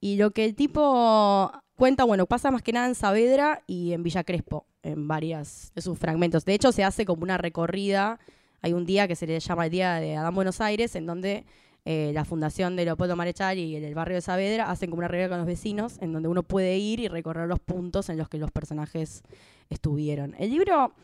Y 0.00 0.16
lo 0.16 0.30
que 0.30 0.44
el 0.44 0.54
tipo 0.54 1.52
cuenta, 1.76 2.04
bueno, 2.04 2.26
pasa 2.26 2.50
más 2.50 2.62
que 2.62 2.72
nada 2.72 2.86
en 2.86 2.94
Saavedra 2.94 3.62
y 3.66 3.92
en 3.92 4.02
Villa 4.02 4.24
Crespo, 4.24 4.66
en 4.82 5.06
varias 5.06 5.70
de 5.74 5.82
sus 5.82 5.98
fragmentos. 5.98 6.44
De 6.44 6.54
hecho, 6.54 6.72
se 6.72 6.82
hace 6.82 7.04
como 7.04 7.22
una 7.22 7.38
recorrida. 7.38 8.18
Hay 8.62 8.72
un 8.72 8.86
día 8.86 9.06
que 9.06 9.16
se 9.16 9.26
le 9.26 9.38
llama 9.38 9.66
el 9.66 9.70
Día 9.70 9.94
de 9.96 10.16
Adán 10.16 10.34
Buenos 10.34 10.60
Aires, 10.60 10.96
en 10.96 11.06
donde 11.06 11.44
eh, 11.84 12.12
la 12.14 12.24
Fundación 12.24 12.76
de 12.76 12.84
Leopoldo 12.84 13.16
Marechal 13.16 13.58
y 13.58 13.74
el, 13.76 13.94
barrio 13.94 14.14
de 14.14 14.20
Saavedra 14.20 14.70
hacen 14.70 14.90
como 14.90 15.00
una 15.00 15.08
reunión 15.08 15.30
con 15.30 15.38
los 15.38 15.46
vecinos, 15.46 15.98
en 16.00 16.12
donde 16.12 16.28
uno 16.28 16.42
puede 16.42 16.78
ir 16.78 17.00
y 17.00 17.08
recorrer 17.08 17.48
los 17.48 17.58
puntos 17.60 18.08
en 18.08 18.18
los 18.18 18.28
que 18.28 18.38
los 18.38 18.50
personajes 18.50 19.22
estuvieron. 19.68 20.34
El 20.38 20.50
libro 20.50 20.94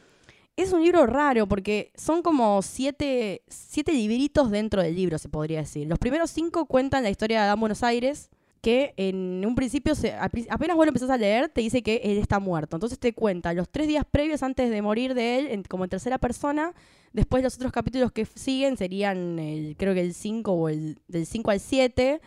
es 0.57 0.73
un 0.73 0.83
libro 0.83 1.07
raro 1.07 1.47
porque 1.47 1.93
son 1.95 2.23
como 2.23 2.63
siete, 2.63 3.43
siete 3.49 3.93
libritos 3.93 4.51
dentro 4.51 4.83
del 4.83 4.95
libro, 4.95 5.19
se 5.19 5.29
podría 5.29 5.61
decir. 5.61 5.87
Los 5.87 5.99
primeros 5.99 6.31
cinco 6.31 6.67
cuentan 6.67 7.03
la 7.03 7.11
historia 7.11 7.39
de 7.39 7.45
Adán 7.45 7.61
Buenos 7.61 7.83
Aires, 7.83 8.31
que 8.61 8.93
en 8.97 9.45
un 9.47 9.55
principio, 9.55 9.95
se- 9.95 10.15
apenas 10.15 10.77
vos 10.77 10.85
lo 10.85 10.89
empezás 10.89 11.11
a 11.11 11.17
leer, 11.17 11.49
te 11.49 11.61
dice 11.61 11.83
que 11.83 12.01
él 12.03 12.19
está 12.19 12.41
muerto. 12.41 12.77
Entonces 12.77 12.99
te 12.99 13.13
cuenta 13.13 13.53
los 13.53 13.69
tres 13.69 13.87
días 13.87 14.05
previos 14.11 14.43
antes 14.43 14.69
de 14.71 14.83
morir 14.83 15.15
de 15.15 15.39
él, 15.39 15.63
como 15.69 15.85
en 15.85 15.91
tercera 15.91 16.19
persona. 16.19 16.75
Después 17.13 17.43
los 17.43 17.57
otros 17.57 17.73
capítulos 17.73 18.13
que 18.13 18.25
siguen 18.25 18.77
serían, 18.77 19.39
el, 19.39 19.77
creo 19.77 19.95
que 19.95 20.01
el 20.01 20.15
5 20.15 20.53
o 20.53 20.69
el 20.69 21.01
del 21.09 21.27
5 21.27 21.51
al 21.51 21.61
7. 21.61 22.21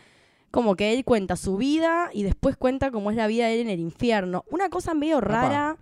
Como 0.49 0.75
que 0.75 0.93
él 0.93 1.05
cuenta 1.05 1.37
su 1.37 1.55
vida 1.55 2.09
y 2.13 2.23
después 2.23 2.57
cuenta 2.57 2.91
cómo 2.91 3.09
es 3.09 3.15
la 3.15 3.27
vida 3.27 3.47
de 3.47 3.55
él 3.55 3.61
en 3.61 3.69
el 3.69 3.79
infierno. 3.79 4.43
Una 4.51 4.69
cosa 4.69 4.93
medio 4.93 5.21
rara, 5.21 5.77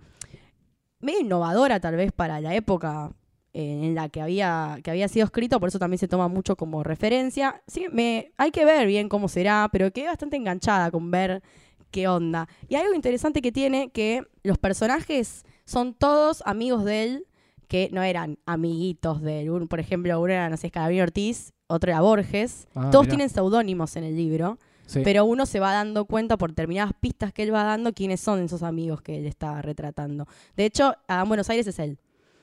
medio 1.00 1.20
innovadora 1.20 1.80
tal 1.80 1.96
vez 1.96 2.12
para 2.12 2.40
la 2.40 2.54
época 2.54 3.10
eh, 3.52 3.80
en 3.82 3.96
la 3.96 4.08
que 4.08 4.20
había, 4.20 4.78
que 4.84 4.92
había 4.92 5.08
sido 5.08 5.24
escrito, 5.24 5.58
por 5.58 5.70
eso 5.70 5.80
también 5.80 5.98
se 5.98 6.06
toma 6.06 6.28
mucho 6.28 6.54
como 6.54 6.84
referencia. 6.84 7.62
Sí, 7.66 7.86
me, 7.90 8.30
hay 8.36 8.52
que 8.52 8.64
ver 8.64 8.86
bien 8.86 9.08
cómo 9.08 9.26
será, 9.28 9.68
pero 9.72 9.92
quedé 9.92 10.06
bastante 10.06 10.36
enganchada 10.36 10.92
con 10.92 11.10
ver 11.10 11.42
qué 11.90 12.06
onda. 12.06 12.48
Y 12.68 12.76
algo 12.76 12.94
interesante 12.94 13.42
que 13.42 13.50
tiene 13.50 13.90
que 13.90 14.22
los 14.44 14.56
personajes 14.58 15.44
son 15.64 15.94
todos 15.94 16.44
amigos 16.46 16.84
de 16.84 17.02
él, 17.02 17.26
que 17.70 17.88
no 17.92 18.02
eran 18.02 18.36
amiguitos 18.46 19.22
de 19.22 19.42
él. 19.42 19.50
Un- 19.50 19.68
por 19.68 19.78
ejemplo, 19.78 20.20
uno 20.20 20.32
era, 20.32 20.50
no 20.50 20.56
sé, 20.56 20.72
Ortiz, 21.00 21.52
otro 21.68 21.90
era 21.92 22.00
Borges. 22.00 22.66
Ah, 22.74 22.90
todos 22.90 23.04
mirá. 23.06 23.10
tienen 23.16 23.28
seudónimos 23.30 23.94
en 23.94 24.02
el 24.04 24.16
libro. 24.16 24.58
Sí. 24.86 25.02
Pero 25.04 25.24
uno 25.24 25.46
se 25.46 25.60
va 25.60 25.72
dando 25.72 26.04
cuenta 26.04 26.36
por 26.36 26.50
determinadas 26.50 26.92
pistas 27.00 27.32
que 27.32 27.44
él 27.44 27.54
va 27.54 27.62
dando 27.62 27.92
quiénes 27.92 28.20
son 28.20 28.40
esos 28.42 28.64
amigos 28.64 29.00
que 29.02 29.18
él 29.18 29.26
está 29.26 29.62
retratando. 29.62 30.26
De 30.56 30.64
hecho, 30.64 30.94
Adán 31.06 31.28
Buenos 31.28 31.48
Aires 31.48 31.66
es 31.68 31.78
él. 31.78 31.96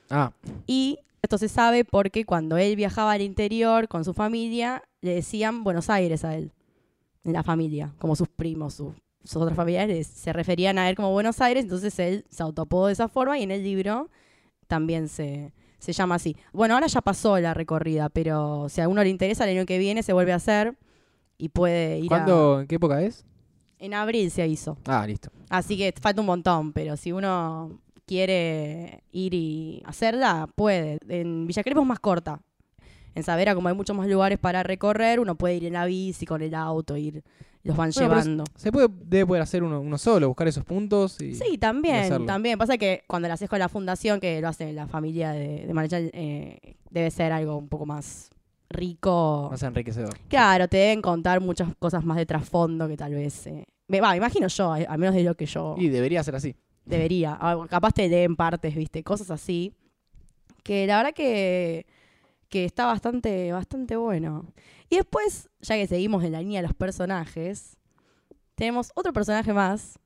Ah, 0.10 0.32
Y 0.66 0.98
esto 1.22 1.38
se 1.38 1.50
sabe 1.50 1.84
porque 1.84 2.24
cuando 2.24 2.56
él 2.56 2.78
viajaba 2.78 3.12
al 3.12 3.22
interior 3.22 3.90
con 3.90 4.06
su 4.06 4.13
familia, 4.13 4.82
le 5.02 5.16
decían 5.16 5.66
Buenos 5.66 5.90
Aires 5.90 6.24
a 6.24 6.38
él, 6.38 6.54
en 7.26 7.34
la 7.34 7.44
familia, 7.44 7.94
como 8.00 8.16
sus 8.16 8.30
primos, 8.30 8.76
sus, 8.76 8.94
sus 9.26 9.42
otros 9.42 9.58
familiares 9.58 10.08
se 10.08 10.32
referían 10.32 10.78
a 10.80 10.90
él 10.90 10.96
como 10.96 11.12
Buenos 11.12 11.42
Aires, 11.42 11.66
entonces 11.66 12.00
él 12.00 12.24
se 12.30 12.44
autoapodó 12.44 12.88
de 12.88 12.94
esa 12.94 13.10
forma 13.10 13.38
y 13.38 13.44
en 13.44 13.52
el 13.52 13.62
libro 13.63 14.10
también 14.68 15.08
se, 15.08 15.54
se 15.80 15.94
llama 15.94 16.16
así. 16.16 16.36
Bueno, 16.54 16.76
ahora 16.76 16.88
ya 16.88 17.02
pasó 17.02 17.40
la 17.40 17.54
recorrida, 17.54 18.10
pero 18.10 18.68
si 18.70 18.82
a 18.82 18.88
uno 18.88 19.04
le 19.04 19.10
interesa, 19.10 19.44
el 19.44 19.58
año 19.58 19.66
que 19.66 19.78
viene 19.78 20.04
se 20.04 20.14
vuelve 20.14 20.34
a 20.34 20.36
hacer 20.38 20.78
y 21.38 21.50
puede 21.50 22.00
ir 22.00 22.06
a... 22.06 22.08
¿cuándo, 22.08 22.62
en 22.62 22.68
qué 22.68 22.76
época 22.76 23.02
es? 23.02 23.26
En 23.80 23.94
abril 23.94 24.32
se 24.32 24.48
hizo. 24.48 24.78
Ah, 24.86 25.06
listo. 25.06 25.30
Así 25.50 25.78
que 25.78 25.94
falta 26.00 26.22
un 26.22 26.28
montón, 26.28 26.74
pero 26.74 26.98
si 26.98 27.12
uno 27.12 27.80
quiere 28.06 29.04
ir 29.12 29.34
y 29.34 29.84
hacerla, 29.86 30.50
puede. 30.56 30.98
En 31.08 31.46
Villa 31.46 31.62
Crespo 31.62 31.82
es 31.82 31.88
más 31.88 32.00
corta. 32.00 32.42
En 33.14 33.24
Savera, 33.24 33.54
como 33.56 33.68
hay 33.68 33.76
muchos 33.76 33.96
más 33.96 34.08
lugares 34.08 34.40
para 34.40 34.64
recorrer, 34.64 35.20
uno 35.20 35.36
puede 35.36 35.56
ir 35.56 35.66
en 35.66 35.74
la 35.74 35.86
bici, 35.86 36.26
con 36.26 36.42
el 36.42 36.54
auto, 36.56 36.98
ir, 36.98 37.24
los 37.68 37.78
van 37.78 37.92
Bueno, 37.94 38.10
llevando. 38.16 38.44
Se 38.56 38.72
puede, 38.72 38.88
debe 39.06 39.26
poder 39.26 39.42
hacer 39.44 39.62
uno, 39.64 39.80
uno 39.82 39.98
solo, 39.98 40.28
buscar 40.30 40.48
esos 40.48 40.64
puntos 40.64 41.22
y... 41.22 41.36
Sí, 41.36 41.58
también, 41.58 42.26
también. 42.26 42.58
Pasa 42.58 42.78
que 42.78 43.04
cuando 43.08 43.28
lo 43.28 43.34
haces 43.34 43.50
con 43.50 43.60
la 43.60 43.70
fundación, 43.70 44.20
que 44.20 44.42
lo 44.42 44.48
hace 44.48 44.74
la 44.74 44.88
familia 44.88 45.32
de, 45.32 45.66
de 45.68 45.74
Marechal, 45.74 46.10
eh, 46.14 46.76
debe 46.90 47.12
ser 47.12 47.32
algo 47.32 47.58
un 47.58 47.68
poco 47.68 47.86
más 47.86 48.30
rico. 48.70 49.48
Más 49.52 49.64
enriquecedor. 49.64 50.18
Claro, 50.28 50.68
te 50.68 50.78
deben 50.78 51.02
contar 51.02 51.40
muchas 51.42 51.74
cosas 51.78 52.04
más 52.04 52.18
de 52.18 52.26
trasfondo 52.26 52.88
que 52.88 52.98
tal 52.98 53.14
vez. 53.14 53.48
eh, 53.48 53.66
me, 53.88 54.02
va, 54.02 54.16
imagino 54.18 54.48
yo, 54.48 54.76
eh, 54.76 54.86
al 54.88 54.98
menos 54.98 55.16
de 55.16 55.24
lo 55.24 55.36
que 55.36 55.46
yo 55.46 55.76
Y 55.78 55.90
debería 55.90 56.24
ser 56.24 56.36
así. 56.36 56.56
debería. 56.86 57.38
Ah, 57.40 57.66
Capaz 57.70 57.94
te 57.94 58.08
leen 58.10 58.36
partes, 58.36 58.76
viste, 58.76 59.04
cosas 59.04 59.32
así. 59.32 59.74
Que 60.64 60.86
la 60.86 60.98
verdad 60.98 61.14
que, 61.14 61.86
que 62.50 62.66
está 62.66 62.86
bastante, 62.86 63.52
bastante 63.52 63.96
bueno. 63.96 64.54
Y 64.90 64.98
después, 64.98 65.50
ya 65.60 65.76
que 65.76 65.88
seguimos 65.88 66.24
en 66.24 66.32
la 66.32 66.42
línea 66.42 66.62
de 66.62 66.68
los 66.68 66.76
personajes, 66.76 67.78
tenemos 68.56 68.92
otro 68.96 69.14
personaje 69.14 69.54
más 69.54 70.00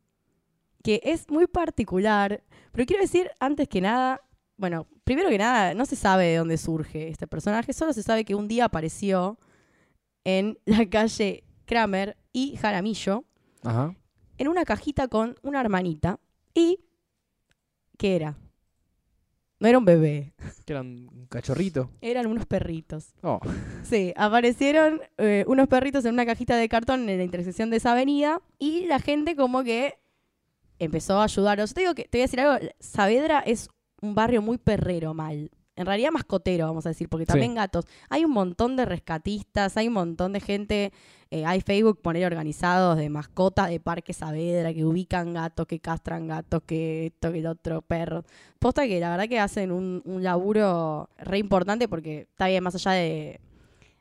que 0.84 1.02
es 1.04 1.30
muy 1.30 1.48
particular. 1.48 2.44
Pero 2.72 2.86
quiero 2.86 3.02
decir, 3.02 3.32
antes 3.40 3.68
que 3.68 3.82
nada, 3.82 4.22
bueno, 4.58 4.88
primero 5.04 5.30
que 5.30 5.38
nada, 5.38 5.74
no 5.74 5.86
se 5.86 5.96
sabe 5.96 6.26
de 6.28 6.38
dónde 6.38 6.58
surge 6.58 7.10
este 7.10 7.28
personaje, 7.28 7.74
solo 7.74 7.94
se 7.94 8.04
sabe 8.04 8.26
que 8.26 8.36
un 8.36 8.48
día 8.48 8.66
apareció 8.66 9.38
en 10.24 10.58
la 10.66 10.86
calle 10.90 11.44
Kramer 11.66 12.18
y 12.34 12.58
Jaramillo 12.58 13.26
Ajá. 13.64 13.96
en 14.38 14.48
una 14.48 14.66
cajita 14.66 15.08
con 15.08 15.36
una 15.44 15.62
hermanita. 15.62 16.20
¿Y 16.54 16.80
qué 17.98 18.16
era? 18.16 18.38
No 19.62 19.68
era 19.68 19.78
un 19.78 19.86
bebé, 19.86 20.34
Que 20.66 20.74
era 20.74 20.82
un 20.82 21.28
cachorrito. 21.30 21.92
eran 22.02 22.26
unos 22.26 22.48
perritos. 22.48 23.14
Oh. 23.22 23.40
Sí, 23.84 24.12
aparecieron 24.18 25.02
eh, 25.20 25.46
unos 25.48 25.68
perritos 25.68 26.04
en 26.06 26.16
una 26.16 26.26
cajita 26.26 26.58
de 26.58 26.68
cartón 26.68 27.08
en 27.08 27.20
la 27.20 27.24
intersección 27.24 27.70
de 27.70 27.78
esa 27.78 27.92
avenida 27.92 28.42
y 28.58 28.88
la 28.88 28.98
gente 29.00 29.36
como 29.36 29.64
que 29.64 30.00
empezó 30.80 31.20
a 31.20 31.26
ayudarlos. 31.26 31.76
Te 31.76 31.82
digo 31.82 31.94
que 31.94 32.06
te 32.06 32.18
voy 32.18 32.22
a 32.22 32.24
decir 32.24 32.40
algo, 32.40 32.68
Saavedra 32.80 33.40
es 33.42 33.70
un 34.02 34.16
barrio 34.16 34.42
muy 34.42 34.58
perrero 34.58 35.14
mal. 35.14 35.52
En 35.82 35.88
realidad 35.88 36.12
mascotero, 36.12 36.68
vamos 36.68 36.86
a 36.86 36.90
decir, 36.90 37.10
porque 37.10 37.26
también 37.26 37.56
gatos. 37.56 37.86
Hay 38.10 38.24
un 38.24 38.32
montón 38.32 38.76
de 38.76 38.86
rescatistas, 38.86 39.78
hay 39.78 39.88
un 39.88 39.94
montón 39.94 40.32
de 40.32 40.40
gente, 40.40 40.94
eh, 41.32 41.44
hay 41.44 41.62
Facebook 41.62 42.02
poner 42.02 42.26
organizados 42.26 42.98
de 42.98 43.10
mascotas 43.10 43.70
de 43.70 43.80
Parque 43.80 44.14
Saavedra 44.14 44.74
que 44.74 44.86
ubican 44.86 45.34
gatos, 45.34 45.66
que 45.66 45.80
castran 45.80 46.28
gatos, 46.28 46.62
que 46.68 47.08
esto, 47.08 47.32
que 47.32 47.40
el 47.40 47.48
otro, 47.48 47.82
perros. 47.82 48.26
Posta 48.60 48.86
que 48.86 49.00
la 49.00 49.10
verdad 49.10 49.28
que 49.28 49.40
hacen 49.40 49.72
un, 49.72 50.04
un 50.06 50.22
laburo 50.22 51.10
re 51.18 51.40
importante 51.40 51.88
porque 51.88 52.28
está 52.30 52.46
bien, 52.48 52.64
más 52.64 52.76
allá 52.76 52.92
de, 52.92 53.42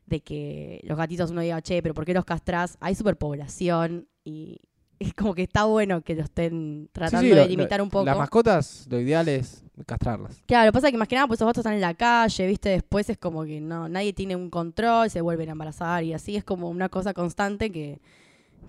de 0.05 0.21
que 0.21 0.81
los 0.85 0.99
gatitos 0.99 1.31
uno 1.31 1.41
diga, 1.41 1.63
che, 1.63 1.83
pero 1.83 1.95
¿por 1.95 2.05
qué 2.05 2.13
los 2.13 2.27
castrás? 2.27 2.77
Hay 2.81 2.95
superpoblación 2.95 4.07
y 4.23 4.61
es 5.09 5.15
como 5.15 5.35
que 5.35 5.43
está 5.43 5.65
bueno 5.65 6.03
que 6.03 6.15
lo 6.15 6.23
estén 6.23 6.89
tratando 6.93 7.29
sí, 7.29 7.35
de 7.35 7.47
limitar 7.49 7.79
lo- 7.81 7.85
un 7.85 7.91
poco. 7.91 8.05
Las 8.05 8.19
mascotas, 8.19 8.87
lo 8.91 9.01
ideal 9.01 9.27
es 9.29 9.65
castrarlas. 9.87 10.43
Claro, 10.47 10.67
lo 10.67 10.73
que 10.73 10.75
pasa 10.75 10.89
es 10.89 10.93
que 10.93 10.99
más 10.99 11.09
que 11.09 11.15
nada, 11.15 11.27
pues 11.27 11.39
esos 11.39 11.47
gatos 11.47 11.63
están 11.63 11.73
en 11.75 11.81
la 11.81 11.95
calle, 11.95 12.47
¿viste? 12.47 12.69
Después 12.69 13.09
es 13.09 13.17
como 13.19 13.45
que 13.45 13.61
no, 13.61 13.89
nadie 13.89 14.13
tiene 14.13 14.37
un 14.37 14.51
control, 14.51 15.09
se 15.09 15.23
vuelven 15.23 15.49
a 15.49 15.53
embarazar 15.53 16.05
y 16.05 16.13
así 16.13 16.37
es 16.37 16.45
como 16.45 16.69
una 16.69 16.89
cosa 16.91 17.15
constante 17.15 17.73
que, 17.73 17.99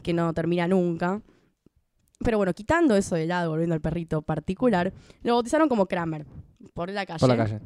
que 0.04 0.14
no 0.14 0.34
termina 0.34 0.68
nunca. 0.68 1.22
Pero 2.24 2.38
bueno, 2.38 2.54
quitando 2.54 2.96
eso 2.96 3.16
de 3.16 3.26
lado, 3.26 3.50
volviendo 3.50 3.74
al 3.76 3.82
perrito 3.82 4.22
particular, 4.22 4.94
lo 5.24 5.34
bautizaron 5.34 5.68
como 5.68 5.88
Kramer, 5.88 6.26
por 6.74 6.90
la 6.90 7.06
calle. 7.06 7.20
Por 7.20 7.30
la 7.30 7.36
calle. 7.38 7.60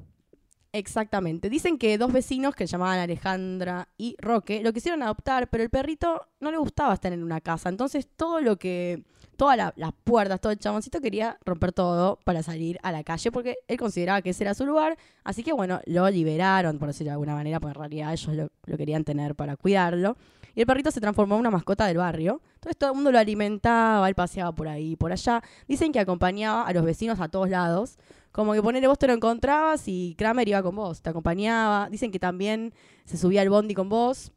Exactamente. 0.78 1.50
Dicen 1.50 1.78
que 1.78 1.98
dos 1.98 2.12
vecinos 2.12 2.54
que 2.54 2.66
llamaban 2.68 3.00
Alejandra 3.00 3.88
y 3.98 4.18
Roque 4.20 4.62
lo 4.62 4.74
quisieron 4.74 5.02
adoptar, 5.04 5.50
pero 5.50 5.64
el 5.64 5.70
perrito 5.70 6.28
no 6.42 6.52
le 6.52 6.58
gustaba 6.58 6.94
estar 6.94 7.14
en 7.14 7.24
una 7.24 7.40
casa. 7.40 7.70
Entonces 7.70 8.10
todo 8.18 8.42
lo 8.42 8.58
que, 8.58 9.02
todas 9.38 9.56
la- 9.56 9.74
las 9.78 9.94
puertas, 10.04 10.42
todo 10.42 10.52
el 10.52 10.60
chaboncito 10.60 11.00
quería 11.00 11.38
romper 11.46 11.72
todo 11.72 12.20
para 12.26 12.44
salir 12.44 12.78
a 12.84 12.92
la 12.92 13.06
calle 13.06 13.32
porque 13.32 13.56
él 13.70 13.78
consideraba 13.78 14.22
que 14.22 14.32
ese 14.32 14.44
era 14.44 14.54
su 14.54 14.66
lugar. 14.66 14.98
Así 15.24 15.44
que 15.44 15.54
bueno, 15.54 15.80
lo 15.86 16.10
liberaron, 16.10 16.78
por 16.78 16.90
decirlo 16.90 17.12
de 17.12 17.14
alguna 17.14 17.36
manera, 17.36 17.62
porque 17.62 17.72
en 17.78 17.80
realidad 17.80 18.12
ellos 18.12 18.36
lo, 18.36 18.50
lo 18.66 18.78
querían 18.78 19.06
tener 19.06 19.34
para 19.34 19.56
cuidarlo. 19.56 20.18
Y 20.56 20.60
el 20.60 20.68
perrito 20.68 20.92
se 20.92 21.00
transformó 21.00 21.36
en 21.36 21.42
una 21.42 21.52
mascota 21.52 21.86
del 21.88 21.98
barrio. 21.98 22.42
Entonces 22.56 22.78
todo 22.78 22.90
el 22.92 22.96
mundo 22.98 23.14
lo 23.14 23.20
alimentaba, 23.20 24.08
él 24.10 24.16
paseaba 24.16 24.54
por 24.54 24.68
ahí 24.68 24.92
y 24.92 24.96
por 24.98 25.14
allá. 25.14 25.42
Dicen 25.70 25.94
que 25.94 26.00
acompañaba 26.02 26.64
a 26.68 26.74
los 26.74 26.84
vecinos 26.84 27.22
a 27.22 27.30
todos 27.30 27.50
lados. 27.50 27.98
Como 28.36 28.52
que 28.52 28.62
ponele 28.62 28.86
vos 28.88 29.00
te 29.00 29.08
lo 29.08 29.13
encontrabas 29.13 29.88
y 29.88 30.13
Kramer 30.17 30.45
iba 30.50 30.62
con 30.62 30.76
vos, 30.76 31.02
te 31.02 31.10
acompañaba. 31.10 31.88
Dicen 31.89 32.12
que 32.12 32.19
también 32.19 32.74
se 33.06 33.15
subía 33.17 33.41
al 33.41 33.50
bondi 33.50 33.74
con 33.74 33.88
vos 33.88 34.34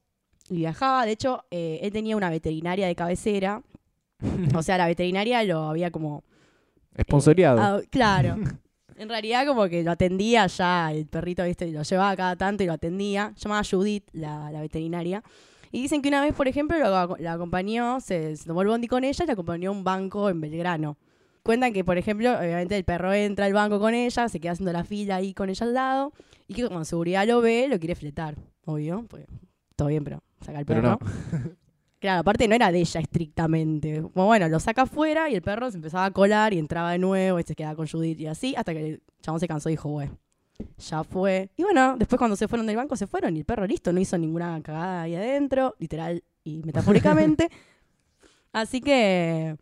y 0.49 0.59
viajaba. 0.59 1.05
De 1.05 1.11
hecho, 1.11 1.43
eh, 1.51 1.81
él 1.83 1.93
tenía 1.93 2.17
una 2.17 2.31
veterinaria 2.31 2.87
de 2.87 2.95
cabecera. 2.95 3.61
o 4.55 4.63
sea, 4.63 4.79
la 4.79 4.87
veterinaria 4.87 5.43
lo 5.43 5.65
había 5.65 5.91
como... 5.91 6.23
Esponsoreado. 6.95 7.61
ah, 7.61 7.81
claro. 7.91 8.37
En 8.97 9.09
realidad 9.09 9.47
como 9.47 9.69
que 9.69 9.85
lo 9.85 9.93
atendía 9.93 10.49
ya, 10.49 10.91
el 10.93 11.07
perrito, 11.07 11.45
viste, 11.45 11.71
lo 11.71 11.83
llevaba 11.85 12.17
cada 12.17 12.35
tanto 12.35 12.65
y 12.65 12.67
lo 12.67 12.73
atendía. 12.73 13.33
Llamaba 13.37 13.63
Judith, 13.69 14.09
la, 14.13 14.51
la 14.51 14.61
veterinaria. 14.61 15.23
Y 15.71 15.83
dicen 15.83 16.03
que 16.03 16.09
una 16.09 16.21
vez, 16.21 16.35
por 16.35 16.49
ejemplo, 16.49 16.77
lo- 16.79 17.17
la 17.19 17.33
acompañó, 17.35 18.01
se, 18.01 18.37
se 18.37 18.45
tomó 18.45 18.63
el 18.63 18.67
bondi 18.69 18.89
con 18.89 19.05
ella 19.05 19.23
y 19.23 19.27
la 19.29 19.35
acompañó 19.35 19.71
a 19.71 19.73
un 19.73 19.85
banco 19.85 20.29
en 20.31 20.41
Belgrano. 20.41 20.97
Cuentan 21.49 21.73
que, 21.73 21.83
por 21.83 21.97
ejemplo, 21.97 22.39
obviamente 22.39 22.77
el 22.77 22.85
perro 22.85 23.11
entra 23.11 23.47
al 23.47 23.55
banco 23.55 23.81
con 23.81 23.95
ella, 23.95 24.29
se 24.29 24.39
queda 24.39 24.53
haciendo 24.53 24.71
la 24.71 24.85
fila 24.85 25.17
ahí 25.17 25.33
con 25.33 25.49
ella 25.49 25.65
al 25.65 25.73
lado, 25.73 26.13
y 26.47 26.53
que 26.53 26.69
con 26.69 26.85
seguridad 26.85 27.27
lo 27.27 27.41
ve, 27.41 27.69
lo 27.69 27.79
quiere 27.79 27.95
fletar, 27.95 28.35
obvio, 28.67 29.07
pues 29.09 29.25
todo 29.75 29.89
bien, 29.89 30.05
pero 30.05 30.23
saca 30.43 30.61
el 30.61 30.67
Pero 30.67 30.83
perro. 30.83 30.99
no. 31.01 31.51
Claro, 32.01 32.21
aparte 32.21 32.47
no 32.49 32.55
era 32.55 32.71
de 32.71 32.81
ella 32.81 33.01
estrictamente. 33.01 34.03
Como 34.13 34.27
bueno, 34.27 34.47
lo 34.51 34.61
saca 34.61 34.83
afuera 34.83 35.31
y 35.31 35.37
el 35.37 35.41
perro 35.41 35.71
se 35.71 35.79
empezaba 35.79 36.05
a 36.05 36.11
colar 36.11 36.53
y 36.53 36.59
entraba 36.59 36.93
de 36.93 36.99
nuevo 36.99 37.41
y 37.41 37.45
se 37.45 37.55
quedaba 37.55 37.77
con 37.77 37.89
Judith 37.89 38.21
y 38.21 38.27
así, 38.27 38.55
hasta 38.55 38.75
que 38.75 38.87
el 38.87 39.03
chabón 39.23 39.41
se 39.41 39.49
cansó 39.49 39.71
y 39.71 39.73
dijo, 39.73 39.89
bueno, 39.89 40.19
ya 40.77 41.03
fue. 41.03 41.49
Y 41.57 41.63
bueno, 41.63 41.97
después 41.97 42.19
cuando 42.19 42.37
se 42.37 42.47
fueron 42.47 42.67
del 42.67 42.77
banco 42.77 42.95
se 42.95 43.07
fueron 43.07 43.35
y 43.35 43.39
el 43.39 43.47
perro 43.47 43.67
listo, 43.67 43.91
no 43.91 44.01
hizo 44.01 44.19
ninguna 44.19 44.61
cagada 44.61 45.01
ahí 45.01 45.15
adentro, 45.15 45.77
literal 45.79 46.23
y 46.45 46.63
metafóricamente. 46.63 47.49
así 48.53 48.83
que 48.83 49.57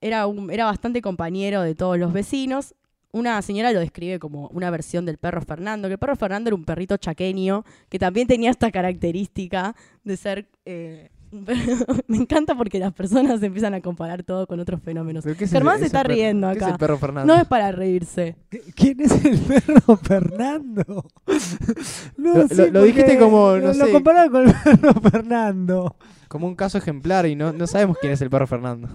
era, 0.00 0.26
un, 0.26 0.50
era 0.50 0.64
bastante 0.64 1.02
compañero 1.02 1.62
de 1.62 1.74
todos 1.74 1.98
los 1.98 2.12
vecinos. 2.12 2.74
Una 3.10 3.40
señora 3.42 3.72
lo 3.72 3.80
describe 3.80 4.18
como 4.18 4.48
una 4.48 4.70
versión 4.70 5.06
del 5.06 5.16
perro 5.16 5.40
Fernando, 5.40 5.88
que 5.88 5.92
el 5.94 5.98
perro 5.98 6.14
Fernando 6.16 6.48
era 6.48 6.54
un 6.54 6.64
perrito 6.64 6.96
chaqueño 6.98 7.64
que 7.88 7.98
también 7.98 8.26
tenía 8.28 8.50
esta 8.50 8.70
característica 8.70 9.74
de 10.04 10.16
ser... 10.16 10.46
eh, 10.66 11.10
un 11.32 11.44
perro- 11.44 11.86
Me 12.06 12.16
encanta 12.18 12.54
porque 12.54 12.78
las 12.78 12.92
personas 12.94 13.42
empiezan 13.42 13.74
a 13.74 13.80
comparar 13.82 14.22
todo 14.24 14.46
con 14.46 14.60
otros 14.60 14.80
fenómenos. 14.82 15.24
¿Pero 15.24 15.36
qué 15.36 15.44
es 15.44 15.50
Germán 15.50 15.78
se 15.78 15.86
está 15.86 16.02
riendo 16.02 16.50
¿Qué 16.52 16.56
es 16.58 16.62
acá. 16.62 16.72
el 16.72 16.78
perro 16.78 16.96
Fernando? 16.98 17.34
No 17.34 17.40
es 17.40 17.46
para 17.48 17.70
reírse. 17.72 18.36
¿Quién 18.74 19.00
es 19.00 19.24
el 19.24 19.38
perro 19.40 19.96
Fernando? 19.96 21.04
No 22.16 22.34
Lo- 22.34 22.48
sé, 22.48 22.66
lo- 22.66 22.72
lo 22.80 22.82
dijiste 22.82 23.18
como, 23.18 23.52
no 23.52 23.58
lo, 23.58 23.74
sé. 23.74 23.78
Lo 23.86 23.92
compararon 23.92 24.32
con 24.32 24.48
el 24.48 24.54
perro 24.80 25.00
Fernando. 25.00 25.96
Como 26.28 26.46
un 26.46 26.54
caso 26.56 26.76
ejemplar 26.78 27.26
y 27.26 27.36
no, 27.36 27.52
no 27.52 27.66
sabemos 27.66 27.96
quién 28.00 28.12
es 28.12 28.20
el 28.20 28.28
perro 28.30 28.46
Fernando. 28.46 28.88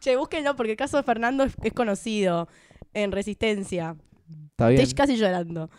Che, 0.00 0.16
búsquenlo 0.16 0.56
porque 0.56 0.72
el 0.72 0.76
caso 0.76 0.96
de 0.96 1.02
Fernando 1.02 1.44
es, 1.44 1.54
es 1.62 1.72
conocido 1.72 2.48
en 2.94 3.12
Resistencia. 3.12 3.96
Está 4.50 4.68
bien. 4.68 4.80
Estoy 4.80 4.94
casi 4.94 5.16
llorando. 5.16 5.70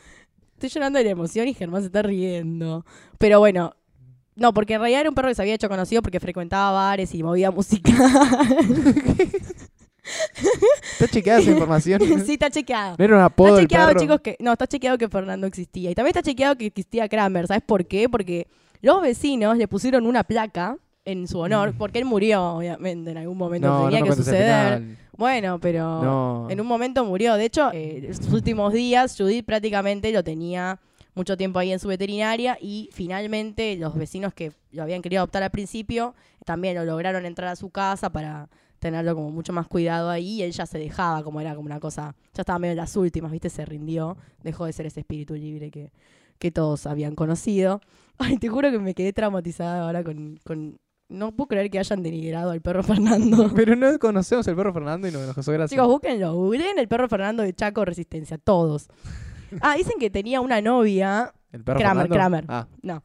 Estoy 0.53 0.69
llorando 0.69 0.99
de 0.99 1.05
la 1.05 1.11
emoción 1.11 1.47
y 1.47 1.53
Germán 1.53 1.81
se 1.81 1.87
está 1.87 2.01
riendo. 2.01 2.85
Pero 3.17 3.39
bueno, 3.39 3.75
no, 4.35 4.53
porque 4.53 4.73
en 4.73 4.79
realidad 4.79 5.01
era 5.01 5.09
un 5.09 5.15
perro 5.15 5.27
que 5.27 5.35
se 5.35 5.41
había 5.41 5.53
hecho 5.53 5.69
conocido 5.69 6.01
porque 6.01 6.19
frecuentaba 6.19 6.71
bares 6.71 7.13
y 7.13 7.23
movía 7.23 7.51
música. 7.51 7.91
¿Está 10.93 11.07
chequeada 11.07 11.39
esa 11.39 11.51
información? 11.51 12.01
sí, 12.25 12.33
está 12.33 12.49
chequeado. 12.49 12.95
¿No 12.97 13.05
era 13.05 13.15
un 13.17 13.21
apodo 13.21 13.49
Está 13.49 13.61
chequeado, 13.61 13.87
perro? 13.89 13.99
chicos, 13.99 14.21
que. 14.21 14.37
No, 14.39 14.53
está 14.53 14.67
chequeado 14.67 14.97
que 14.97 15.09
Fernando 15.09 15.45
existía. 15.45 15.91
Y 15.91 15.95
también 15.95 16.15
está 16.15 16.23
chequeado 16.23 16.55
que 16.55 16.67
existía 16.67 17.07
Kramer. 17.07 17.47
¿Sabes 17.47 17.63
por 17.63 17.85
qué? 17.85 18.09
Porque 18.09 18.47
los 18.81 19.01
vecinos 19.01 19.57
le 19.57 19.67
pusieron 19.67 20.05
una 20.05 20.23
placa 20.23 20.77
en 21.05 21.27
su 21.27 21.39
honor, 21.39 21.73
porque 21.77 21.99
él 21.99 22.05
murió, 22.05 22.43
obviamente, 22.57 23.11
en 23.11 23.17
algún 23.17 23.37
momento 23.37 23.67
Mm. 23.67 23.71
no, 23.71 23.85
tenía 23.85 23.99
no 24.01 24.05
que 24.05 24.13
suceder. 24.13 24.83
Bueno, 25.17 25.59
pero 25.59 26.03
No. 26.03 26.47
en 26.49 26.61
un 26.61 26.67
momento 26.67 27.03
murió. 27.05 27.35
De 27.35 27.45
hecho, 27.45 27.71
eh, 27.73 28.03
en 28.07 28.15
sus 28.15 28.31
últimos 28.31 28.73
días, 28.73 29.15
Judith 29.17 29.45
prácticamente 29.45 30.11
lo 30.11 30.23
tenía 30.23 30.79
mucho 31.15 31.35
tiempo 31.35 31.59
ahí 31.59 31.71
en 31.71 31.79
su 31.79 31.87
veterinaria 31.87 32.57
y 32.61 32.89
finalmente 32.93 33.75
los 33.75 33.95
vecinos 33.95 34.33
que 34.33 34.51
lo 34.71 34.83
habían 34.83 35.01
querido 35.01 35.21
adoptar 35.21 35.43
al 35.43 35.49
principio 35.49 36.13
también 36.45 36.75
lo 36.75 36.85
lograron 36.85 37.25
entrar 37.25 37.49
a 37.49 37.55
su 37.57 37.69
casa 37.71 38.09
para 38.11 38.47
tenerlo 38.77 39.13
como 39.15 39.29
mucho 39.29 39.51
más 39.51 39.67
cuidado 39.67 40.09
ahí 40.09 40.35
y 40.35 40.41
él 40.43 40.51
ya 40.51 40.65
se 40.65 40.77
dejaba, 40.79 41.21
como 41.23 41.41
era 41.41 41.53
como 41.55 41.65
una 41.65 41.81
cosa, 41.81 42.15
ya 42.33 42.43
estaba 42.43 42.59
medio 42.59 42.71
en 42.71 42.77
las 42.77 42.95
últimas, 42.95 43.31
¿viste? 43.31 43.49
Se 43.49 43.65
rindió, 43.65 44.15
dejó 44.41 44.65
de 44.65 44.71
ser 44.73 44.85
ese 44.85 45.01
espíritu 45.01 45.33
libre 45.35 45.69
que, 45.71 45.91
que 46.37 46.51
todos 46.51 46.85
habían 46.85 47.15
conocido. 47.15 47.81
Ay, 48.17 48.37
te 48.37 48.47
juro 48.47 48.71
que 48.71 48.79
me 48.79 48.93
quedé 48.93 49.11
traumatizada 49.11 49.83
ahora 49.85 50.03
con... 50.03 50.39
con 50.45 50.77
no 51.09 51.31
puedo 51.35 51.47
creer 51.49 51.69
que 51.69 51.79
hayan 51.79 52.01
denigrado 52.03 52.51
al 52.51 52.61
perro 52.61 52.83
Fernando. 52.83 53.51
Pero 53.55 53.75
no 53.75 53.97
conocemos 53.99 54.47
el 54.47 54.55
perro 54.55 54.71
Fernando 54.73 55.07
y 55.07 55.11
no 55.11 55.19
nos 55.25 55.35
causó 55.35 55.51
gracia. 55.51 55.75
Chicos, 55.75 55.87
búsquenlo, 55.87 56.33
googleen 56.35 56.79
el 56.79 56.87
perro 56.87 57.07
Fernando 57.09 57.43
de 57.43 57.53
Chaco 57.53 57.83
Resistencia, 57.85 58.37
todos. 58.37 58.87
Ah, 59.61 59.73
dicen 59.75 59.95
que 59.99 60.11
tenía 60.11 60.41
una 60.41 60.61
novia. 60.61 61.33
¿El 61.51 61.63
perro 61.63 61.79
Kramer, 61.79 62.07
Fernando? 62.07 62.13
Kramer. 62.15 62.45
Ah, 62.49 62.67
No. 62.83 63.03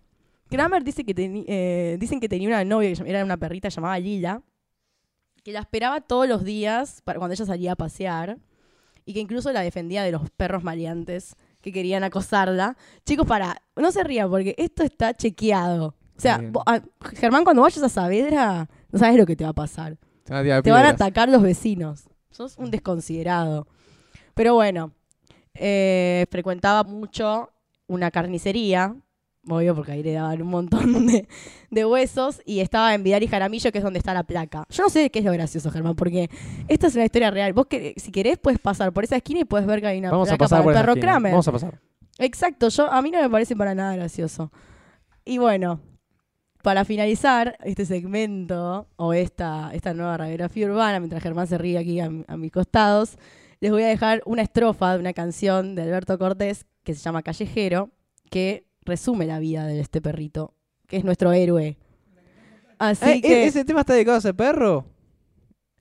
Kramer 0.50 0.84
dice 0.84 1.02
que 1.02 1.14
teni- 1.14 1.46
eh, 1.48 1.96
dicen 1.98 2.20
que 2.20 2.28
tenía 2.28 2.48
una 2.48 2.62
novia 2.64 2.92
que 2.92 3.08
era 3.08 3.24
una 3.24 3.38
perrita 3.38 3.70
llamada 3.70 3.98
Lila, 3.98 4.42
que 5.42 5.52
la 5.52 5.60
esperaba 5.60 6.02
todos 6.02 6.28
los 6.28 6.44
días 6.44 7.00
para 7.02 7.18
cuando 7.18 7.32
ella 7.32 7.46
salía 7.46 7.72
a 7.72 7.76
pasear 7.76 8.36
y 9.06 9.14
que 9.14 9.20
incluso 9.20 9.50
la 9.52 9.62
defendía 9.62 10.02
de 10.02 10.12
los 10.12 10.28
perros 10.32 10.62
maleantes 10.62 11.34
que 11.62 11.72
querían 11.72 12.04
acosarla. 12.04 12.76
Chicos, 13.06 13.26
para, 13.26 13.62
no 13.74 13.90
se 13.90 14.04
rían 14.04 14.28
porque 14.28 14.54
esto 14.58 14.82
está 14.82 15.14
chequeado. 15.14 15.94
O 16.16 16.20
sea, 16.20 16.40
vos- 16.50 16.62
a- 16.66 16.81
Germán, 17.14 17.44
cuando 17.44 17.62
vayas 17.62 17.83
a 17.83 17.88
Saavedra, 17.88 18.68
no 18.90 18.98
sabes 18.98 19.16
lo 19.16 19.27
que 19.27 19.37
te 19.37 19.44
va 19.44 19.50
a 19.50 19.55
pasar. 19.55 19.96
Te 20.24 20.33
van 20.33 20.40
a 20.40 20.42
tirar 20.44 20.62
Te 20.62 20.70
van 20.70 20.87
a 20.87 20.88
atacar 20.90 21.29
los 21.29 21.42
vecinos. 21.42 22.05
Sos 22.31 22.57
un 22.59 22.70
desconsiderado. 22.70 23.66
Pero 24.35 24.55
bueno, 24.55 24.92
eh, 25.55 26.27
frecuentaba 26.31 26.83
mucho 26.85 27.50
una 27.87 28.11
carnicería, 28.11 28.96
obvio 29.48 29.74
porque 29.74 29.92
ahí 29.92 30.03
le 30.03 30.12
daban 30.14 30.40
un 30.42 30.48
montón 30.48 31.07
de, 31.07 31.29
de 31.70 31.85
huesos, 31.85 32.40
y 32.46 32.61
estaba 32.61 32.94
en 32.94 33.05
Vidal 33.05 33.22
y 33.22 33.29
Jaramillo, 33.29 33.70
que 33.70 33.79
es 33.79 33.85
donde 33.85 33.98
está 33.98 34.14
la 34.14 34.24
placa. 34.24 34.64
Yo 34.70 34.83
no 34.85 34.88
sé 34.88 35.11
qué 35.11 35.18
es 35.20 35.24
lo 35.24 35.33
gracioso, 35.33 35.70
Germán, 35.70 35.94
porque 35.94 36.31
esta 36.68 36.87
es 36.88 36.94
una 36.94 37.05
historia 37.05 37.31
real. 37.31 37.53
Vos, 37.53 37.66
que, 37.66 37.94
si 37.96 38.11
querés, 38.11 38.38
puedes 38.38 38.59
pasar 38.59 38.92
por 38.92 39.05
esa 39.05 39.16
esquina 39.16 39.40
y 39.40 39.44
puedes 39.44 39.66
ver 39.66 39.81
que 39.81 39.87
hay 39.88 39.98
una 39.98 40.11
Vamos 40.11 40.29
a 40.29 40.33
placa 40.37 40.44
pasar 40.44 40.59
para 40.61 40.64
por 40.64 40.72
el 40.74 40.81
perro. 40.81 41.00
Kramer. 41.00 41.33
Vamos 41.33 41.48
a 41.48 41.53
pasar. 41.53 41.81
Exacto, 42.18 42.68
yo 42.68 42.90
a 42.90 43.03
mí 43.03 43.11
no 43.11 43.20
me 43.20 43.29
parece 43.29 43.55
para 43.55 43.74
nada 43.74 43.94
gracioso. 43.96 44.50
Y 45.24 45.38
bueno, 45.38 45.81
para 46.64 46.87
finalizar 46.87 47.59
este 47.62 47.85
segmento 47.85 48.88
o 48.96 49.12
esta, 49.12 49.70
esta 49.74 49.92
nueva 49.92 50.16
radiografía 50.16 50.66
urbana, 50.66 50.98
mientras 50.98 51.22
Germán 51.22 51.46
se 51.46 51.59
ríe 51.59 51.77
aquí 51.77 52.00
a, 52.00 52.09
mi- 52.09 52.24
a 52.27 52.38
mis 52.38 52.50
costados, 52.50 53.18
les 53.61 53.70
voy 53.70 53.83
a 53.83 53.88
dejar 53.88 54.22
una 54.24 54.40
estrofa 54.40 54.94
de 54.94 54.98
una 55.00 55.12
canción 55.12 55.74
de 55.74 55.83
Alberto 55.83 56.18
Cortés 56.18 56.64
que 56.83 56.94
se 56.94 57.00
llama 57.00 57.22
Callejero, 57.22 57.90
que 58.31 58.66
resume 58.81 59.27
la 59.27 59.40
vida 59.40 59.66
de 59.66 59.79
este 59.79 60.00
perrito, 60.00 60.55
que 60.87 60.96
es 60.96 61.05
nuestro 61.05 61.33
héroe. 61.35 61.77
Así 62.79 63.11
Eh, 63.11 63.20
que 63.20 63.44
¿Ese 63.46 63.66
tema 63.66 63.81
está 63.81 63.92
dedicado 63.92 64.16
a 64.16 64.20
ese 64.20 64.33
perro? 64.33 64.87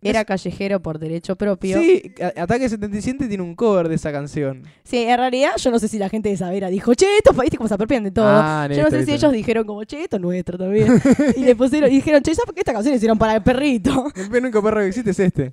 Era 0.04 0.26
callejero 0.26 0.82
por 0.82 1.00
derecho 1.00 1.36
propio. 1.36 1.80
Sí, 1.80 2.14
Ataque 2.38 2.70
77 2.70 3.28
tiene 3.28 3.44
un 3.44 3.56
cover 3.56 3.90
de 3.90 3.96
esa 3.96 4.12
canción. 4.12 4.64
Sí, 4.84 4.98
en 4.98 5.18
realidad 5.18 5.52
yo 5.58 5.72
no 5.72 5.80
sé 5.80 5.88
si 5.88 5.98
la 5.98 6.10
gente 6.10 6.30
de 6.30 6.38
Savera 6.38 6.70
dijo, 6.70 6.94
che, 6.94 7.06
estos 7.18 7.36
países 7.36 7.58
como 7.58 7.68
se 7.68 7.74
apropian 7.74 8.04
de 8.04 8.12
todo. 8.12 8.26
Ah, 8.28 8.68
Yo 8.70 8.84
no 8.84 8.90
sé 8.90 9.06
si 9.06 9.14
ellos 9.14 9.32
dijeron 9.32 9.66
como, 9.66 9.84
che, 9.84 10.04
esto 10.04 10.18
es 10.18 10.22
nuestro 10.22 10.58
también. 10.58 11.02
y 11.36 11.42
le 11.42 11.56
pusieron, 11.56 11.92
y 11.92 11.96
dijeron, 11.96 12.22
che, 12.22 12.34
¿sabes 12.36 12.46
por 12.46 12.54
qué 12.56 12.62
esta 12.62 12.74
canción 12.74 12.96
hicieron 12.96 13.18
para 13.18 13.36
el 13.36 13.44
perrito? 13.44 14.12
El 14.16 14.44
único 14.44 14.62
perro 14.62 14.82
que 14.82 14.88
existe 14.88 15.12
es 15.12 15.20
este. 15.20 15.52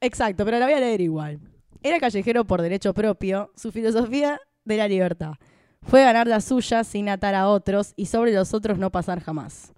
Exacto, 0.00 0.44
pero 0.44 0.58
la 0.58 0.66
voy 0.66 0.74
a 0.74 0.80
leer 0.80 1.00
igual. 1.00 1.40
Era 1.82 1.98
callejero 2.00 2.44
por 2.44 2.62
derecho 2.62 2.92
propio, 2.94 3.50
su 3.56 3.72
filosofía 3.72 4.40
de 4.64 4.76
la 4.76 4.88
libertad. 4.88 5.34
Fue 5.82 6.02
ganar 6.02 6.26
la 6.26 6.40
suya 6.40 6.82
sin 6.84 7.08
atar 7.08 7.34
a 7.34 7.48
otros 7.48 7.92
y 7.96 8.06
sobre 8.06 8.32
los 8.32 8.52
otros 8.54 8.78
no 8.78 8.90
pasar 8.90 9.20
jamás. 9.20 9.72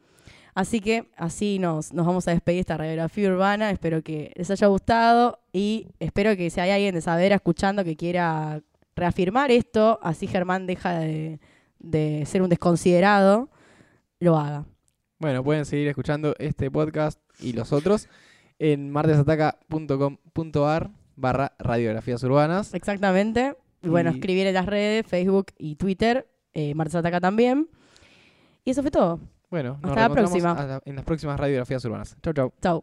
Así 0.58 0.80
que 0.80 1.08
así 1.16 1.60
nos, 1.60 1.92
nos 1.92 2.04
vamos 2.04 2.26
a 2.26 2.32
despedir 2.32 2.58
esta 2.58 2.76
radiografía 2.76 3.30
urbana. 3.30 3.70
Espero 3.70 4.02
que 4.02 4.32
les 4.34 4.50
haya 4.50 4.66
gustado 4.66 5.38
y 5.52 5.86
espero 6.00 6.36
que 6.36 6.50
si 6.50 6.58
hay 6.58 6.70
alguien 6.70 6.96
de 6.96 7.00
Savera 7.00 7.36
escuchando 7.36 7.84
que 7.84 7.94
quiera 7.94 8.60
reafirmar 8.96 9.52
esto, 9.52 10.00
así 10.02 10.26
Germán 10.26 10.66
deja 10.66 10.98
de, 10.98 11.38
de 11.78 12.24
ser 12.26 12.42
un 12.42 12.48
desconsiderado, 12.48 13.50
lo 14.18 14.36
haga. 14.36 14.66
Bueno, 15.20 15.44
pueden 15.44 15.64
seguir 15.64 15.86
escuchando 15.86 16.34
este 16.40 16.72
podcast 16.72 17.20
y 17.38 17.52
los 17.52 17.72
otros 17.72 18.08
en 18.58 18.90
martesataca.com.ar 18.90 20.90
barra 21.14 21.52
radiografías 21.60 22.20
urbanas. 22.24 22.74
Exactamente. 22.74 23.54
Y 23.80 23.90
bueno, 23.90 24.10
escribir 24.10 24.48
en 24.48 24.54
las 24.54 24.66
redes, 24.66 25.06
Facebook 25.06 25.52
y 25.56 25.76
Twitter, 25.76 26.28
eh, 26.52 26.74
Martes 26.74 26.96
Ataca 26.96 27.20
también. 27.20 27.68
Y 28.64 28.72
eso 28.72 28.82
fue 28.82 28.90
todo. 28.90 29.20
Bueno, 29.50 29.78
nos 29.80 29.90
Hasta 29.92 30.08
la 30.08 30.14
próxima. 30.14 30.80
en 30.84 30.96
las 30.96 31.04
próximas 31.04 31.40
radiografías 31.40 31.84
urbanas. 31.84 32.16
Chau, 32.22 32.32
chau. 32.32 32.52
Chau. 32.60 32.76